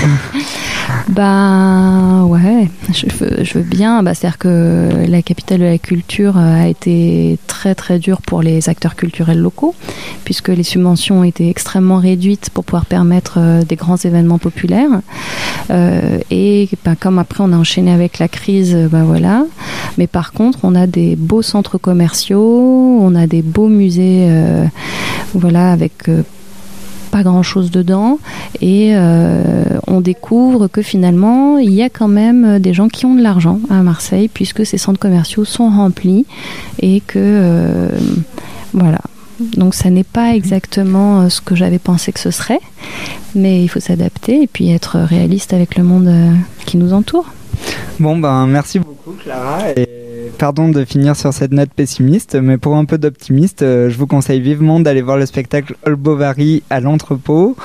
Bah 1.09 2.23
ouais, 2.25 2.67
je 2.91 3.53
veux, 3.53 3.63
bien. 3.63 4.03
Bah, 4.03 4.13
C'est-à-dire 4.13 4.37
que 4.37 4.89
la 5.07 5.21
capitale 5.21 5.59
de 5.59 5.65
la 5.65 5.77
culture 5.77 6.37
euh, 6.37 6.63
a 6.63 6.67
été 6.67 7.37
très 7.47 7.75
très 7.75 7.99
dure 7.99 8.21
pour 8.21 8.41
les 8.41 8.69
acteurs 8.69 8.95
culturels 8.95 9.39
locaux, 9.39 9.75
puisque 10.23 10.49
les 10.49 10.63
subventions 10.63 11.19
ont 11.21 11.23
été 11.23 11.49
extrêmement 11.49 11.97
réduites 11.97 12.49
pour 12.49 12.65
pouvoir 12.65 12.85
permettre 12.85 13.35
euh, 13.37 13.63
des 13.63 13.75
grands 13.75 13.97
événements 13.97 14.37
populaires. 14.37 15.01
Euh, 15.69 16.19
et 16.29 16.69
bah, 16.83 16.95
comme 16.99 17.19
après 17.19 17.43
on 17.43 17.53
a 17.53 17.57
enchaîné 17.57 17.91
avec 17.91 18.19
la 18.19 18.27
crise, 18.27 18.75
bah 18.91 19.03
voilà. 19.03 19.45
Mais 19.97 20.07
par 20.07 20.33
contre, 20.33 20.59
on 20.63 20.75
a 20.75 20.87
des 20.87 21.15
beaux 21.15 21.41
centres 21.41 21.77
commerciaux, 21.77 22.99
on 23.01 23.15
a 23.15 23.27
des 23.27 23.41
beaux 23.41 23.69
musées, 23.69 24.29
voilà, 25.33 25.71
avec 25.71 26.09
pas 27.15 27.23
grand 27.23 27.43
chose 27.43 27.71
dedans 27.71 28.19
et 28.59 28.91
euh, 28.93 29.63
on 29.87 30.01
découvre 30.01 30.67
que 30.67 30.81
finalement 30.81 31.57
il 31.57 31.71
y 31.71 31.81
a 31.81 31.89
quand 31.89 32.09
même 32.09 32.59
des 32.59 32.73
gens 32.73 32.89
qui 32.89 33.05
ont 33.05 33.15
de 33.15 33.21
l'argent 33.21 33.61
à 33.69 33.75
Marseille 33.83 34.27
puisque 34.27 34.65
ces 34.65 34.77
centres 34.77 34.99
commerciaux 34.99 35.45
sont 35.45 35.69
remplis 35.69 36.25
et 36.81 36.99
que 36.99 37.17
euh, 37.17 37.87
voilà 38.73 38.99
donc 39.39 39.75
ça 39.75 39.89
n'est 39.89 40.03
pas 40.03 40.35
exactement 40.35 41.21
euh, 41.21 41.29
ce 41.29 41.39
que 41.39 41.55
j'avais 41.55 41.79
pensé 41.79 42.11
que 42.11 42.19
ce 42.19 42.31
serait 42.31 42.59
mais 43.33 43.63
il 43.63 43.69
faut 43.69 43.79
s'adapter 43.79 44.41
et 44.41 44.47
puis 44.47 44.69
être 44.71 44.99
réaliste 44.99 45.53
avec 45.53 45.77
le 45.77 45.85
monde 45.85 46.07
euh, 46.07 46.33
qui 46.65 46.75
nous 46.75 46.91
entoure 46.91 47.27
Bon, 47.97 48.17
ben 48.17 48.45
merci 48.47 48.79
beaucoup, 48.79 49.13
Clara. 49.23 49.71
Et 49.77 50.04
pardon 50.37 50.69
de 50.69 50.85
finir 50.85 51.15
sur 51.15 51.33
cette 51.33 51.51
note 51.51 51.69
pessimiste, 51.75 52.35
mais 52.35 52.57
pour 52.57 52.75
un 52.75 52.85
peu 52.85 52.97
d'optimiste, 52.97 53.61
euh, 53.61 53.89
je 53.89 53.97
vous 53.97 54.07
conseille 54.07 54.41
vivement 54.41 54.79
d'aller 54.79 55.01
voir 55.01 55.17
le 55.17 55.25
spectacle 55.25 55.75
All 55.85 55.95
Bovary 55.95 56.63
à 56.69 56.79
l'entrepôt 56.79 57.55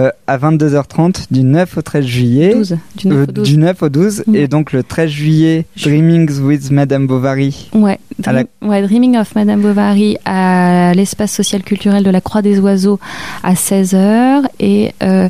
euh, 0.00 0.10
à 0.26 0.36
22h30 0.38 1.26
du 1.30 1.42
9 1.44 1.76
au 1.78 1.82
13 1.82 2.04
juillet. 2.04 2.54
12 2.54 2.76
du 2.96 3.06
9 3.08 3.16
Euh, 3.18 3.22
au 3.22 3.26
12 3.32 3.48
du 3.48 3.56
9 3.58 3.82
au 3.82 3.88
12 3.88 4.24
Mm. 4.26 4.34
et 4.34 4.48
donc 4.48 4.72
le 4.72 4.82
13 4.82 5.08
juillet 5.10 5.66
Dreamings 5.80 6.40
with 6.40 6.70
Madame 6.72 7.06
Bovary 7.06 7.70
Ouais, 7.72 7.98
la- 8.24 8.82
Dreaming 8.82 9.16
of 9.16 9.34
Madame 9.36 9.60
Bovary 9.60 10.16
à 10.24 10.92
l'espace 10.94 11.32
social 11.32 11.62
culturel 11.62 12.02
de 12.02 12.10
la 12.10 12.20
Croix 12.20 12.42
des 12.42 12.58
Oiseaux 12.58 12.98
à 13.44 13.54
16h 13.54 14.42
et 14.58 14.92
euh, 15.04 15.28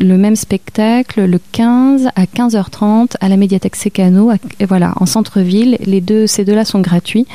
le 0.00 0.16
même 0.16 0.36
spectacle 0.36 1.24
le 1.24 1.40
15 1.52 2.08
à 2.14 2.24
15h30 2.24 3.14
à 3.20 3.28
la 3.28 3.36
médiathèque 3.36 3.76
Sécano, 3.76 4.30
à- 4.30 4.36
et 4.60 4.64
voilà, 4.64 4.92
en 4.96 5.06
centre-ville. 5.06 5.76
Les 5.84 6.00
deux, 6.00 6.26
ces 6.26 6.44
deux-là 6.44 6.64
sont 6.64 6.80
gratuits. 6.80 7.26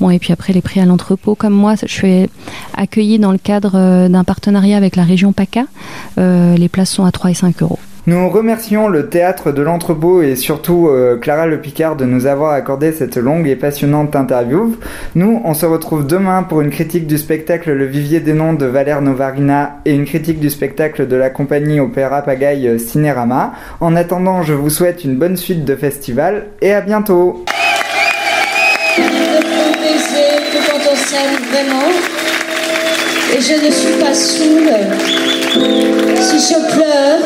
Bon, 0.00 0.10
et 0.10 0.18
puis 0.18 0.32
après 0.32 0.52
les 0.52 0.60
prix 0.62 0.80
à 0.80 0.84
l'entrepôt. 0.84 1.34
Comme 1.34 1.54
moi, 1.54 1.74
je 1.80 1.92
suis 1.92 2.26
accueillie 2.76 3.18
dans 3.18 3.32
le 3.32 3.38
cadre 3.38 3.72
euh, 3.74 4.08
d'un 4.08 4.24
partenariat 4.24 4.76
avec 4.76 4.96
la 4.96 5.04
région 5.04 5.32
PACA. 5.32 5.64
Euh, 6.18 6.56
les 6.56 6.68
places 6.68 6.90
sont 6.90 7.04
à 7.04 7.12
3 7.12 7.30
et 7.30 7.34
5 7.34 7.62
euros. 7.62 7.78
Nous 8.08 8.28
remercions 8.30 8.88
le 8.88 9.10
théâtre 9.10 9.52
de 9.52 9.60
l'entrepôt 9.60 10.22
et 10.22 10.34
surtout 10.34 10.88
euh, 10.88 11.18
Clara 11.18 11.44
Le 11.44 11.60
Picard 11.60 11.94
de 11.94 12.06
nous 12.06 12.24
avoir 12.24 12.52
accordé 12.52 12.90
cette 12.90 13.18
longue 13.18 13.46
et 13.46 13.54
passionnante 13.54 14.16
interview. 14.16 14.78
Nous, 15.14 15.42
on 15.44 15.52
se 15.52 15.66
retrouve 15.66 16.06
demain 16.06 16.42
pour 16.42 16.62
une 16.62 16.70
critique 16.70 17.06
du 17.06 17.18
spectacle 17.18 17.70
Le 17.70 17.84
Vivier 17.84 18.20
des 18.20 18.32
Noms 18.32 18.54
de 18.54 18.64
Valère 18.64 19.02
Novarina 19.02 19.80
et 19.84 19.92
une 19.92 20.06
critique 20.06 20.40
du 20.40 20.48
spectacle 20.48 21.06
de 21.06 21.16
la 21.16 21.28
compagnie 21.28 21.80
Opéra 21.80 22.22
Pagaille 22.22 22.80
Cinérama. 22.80 23.52
En 23.78 23.94
attendant, 23.94 24.42
je 24.42 24.54
vous 24.54 24.70
souhaite 24.70 25.04
une 25.04 25.16
bonne 25.16 25.36
suite 25.36 25.66
de 25.66 25.76
festival 25.76 26.46
et 26.62 26.72
à 26.72 26.80
bientôt. 26.80 27.44
et 33.36 33.40
je 33.40 33.54
ne 33.54 33.70
suis 33.70 33.94
pas. 34.00 34.14
Si 34.14 34.44
je 36.38 36.54
pleure, 36.72 37.20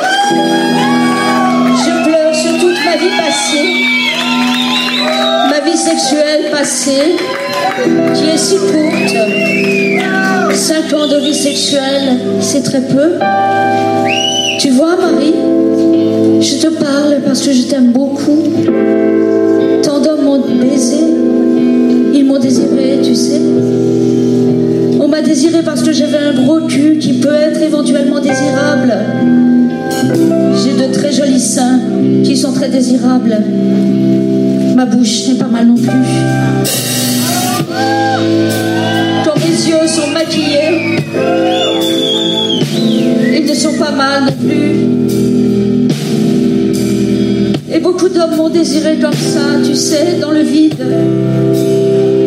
passée, 3.16 3.84
ma 5.50 5.60
vie 5.60 5.76
sexuelle 5.76 6.50
passée, 6.50 7.16
qui 8.14 8.24
est 8.28 8.38
si 8.38 8.56
courte. 8.56 10.54
Cinq 10.54 10.92
ans 10.92 11.06
de 11.06 11.16
vie 11.18 11.34
sexuelle, 11.34 12.18
c'est 12.40 12.62
très 12.62 12.82
peu. 12.82 13.18
Tu 14.58 14.70
vois, 14.70 14.96
Marie, 14.96 15.34
je 16.40 16.56
te 16.56 16.68
parle 16.68 17.20
parce 17.24 17.40
que 17.42 17.52
je 17.52 17.62
t'aime 17.62 17.92
beaucoup. 17.92 18.42
Tant 19.82 20.00
d'hommes 20.00 20.24
m'ont 20.24 20.40
baisé, 20.40 21.04
ils 22.14 22.24
m'ont 22.24 22.38
désiré, 22.38 23.00
tu 23.02 23.14
sais 23.14 23.40
m'a 25.12 25.20
désiré 25.20 25.62
parce 25.62 25.82
que 25.82 25.92
j'avais 25.92 26.16
un 26.16 26.32
gros 26.32 26.66
cul 26.66 26.96
qui 26.98 27.12
peut 27.20 27.34
être 27.34 27.60
éventuellement 27.60 28.18
désirable. 28.18 28.94
Très 30.92 31.12
jolis 31.12 31.40
seins 31.40 31.80
qui 32.24 32.36
sont 32.36 32.52
très 32.52 32.68
désirables. 32.68 33.36
Ma 34.74 34.86
bouche 34.86 35.28
n'est 35.28 35.34
pas 35.34 35.46
mal 35.46 35.66
non 35.66 35.76
plus. 35.76 35.88
Quand 39.24 39.36
mes 39.36 39.68
yeux 39.68 39.86
sont 39.86 40.10
maquillés, 40.12 40.98
ils 43.36 43.46
ne 43.46 43.54
sont 43.54 43.74
pas 43.78 43.92
mal 43.92 44.24
non 44.24 44.32
plus. 44.32 45.02
Et 47.74 47.78
beaucoup 47.80 48.08
d'hommes 48.08 48.36
m'ont 48.36 48.50
désiré 48.50 48.98
comme 48.98 49.12
ça, 49.12 49.40
tu 49.64 49.74
sais, 49.74 50.18
dans 50.20 50.30
le 50.30 50.42
vide. 50.42 50.84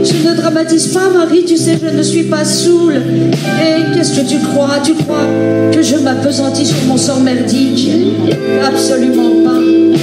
Je 0.06 0.28
ne 0.28 0.36
dramatise 0.36 0.88
pas, 0.88 1.10
Marie, 1.10 1.46
tu 1.46 1.58
sais, 1.58 1.80
je 1.82 1.98
ne 1.98 2.04
suis 2.04 2.24
pas 2.24 2.46
saoule. 2.46 2.94
Et 2.96 3.94
qu'est-ce 3.96 4.20
que 4.20 4.28
tu 4.28 4.38
crois? 4.38 4.80
Tu 4.84 4.94
crois 4.94 5.26
que 5.74 5.82
je 5.82 5.96
m'apesantis 5.98 6.68
sur 6.68 6.78
mon 6.88 6.98
sort 6.98 7.20
merdique? 7.20 7.90
Absolument 8.64 9.32
pas. 9.44 9.95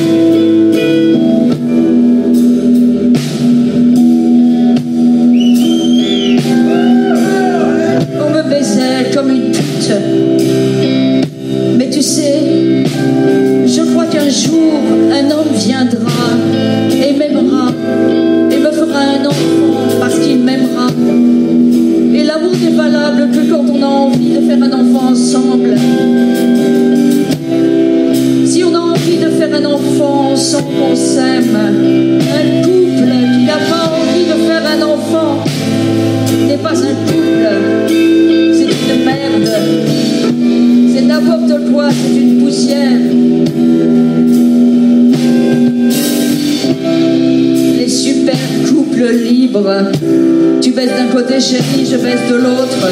Tu 50.62 50.72
baisses 50.72 50.88
d'un 50.88 51.08
côté, 51.12 51.38
chérie, 51.38 51.84
je 51.84 51.96
baisse 51.96 52.26
de 52.30 52.36
l'autre. 52.36 52.88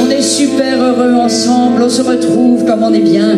On 0.00 0.10
est 0.10 0.22
super 0.22 0.82
heureux 0.82 1.12
ensemble, 1.12 1.82
on 1.82 1.90
se 1.90 2.00
retrouve 2.00 2.64
comme 2.64 2.82
on 2.82 2.94
est 2.94 3.00
bien. 3.00 3.32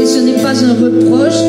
Et 0.00 0.06
ce 0.06 0.20
n'est 0.20 0.42
pas 0.42 0.64
un 0.64 0.72
reproche 0.72 1.42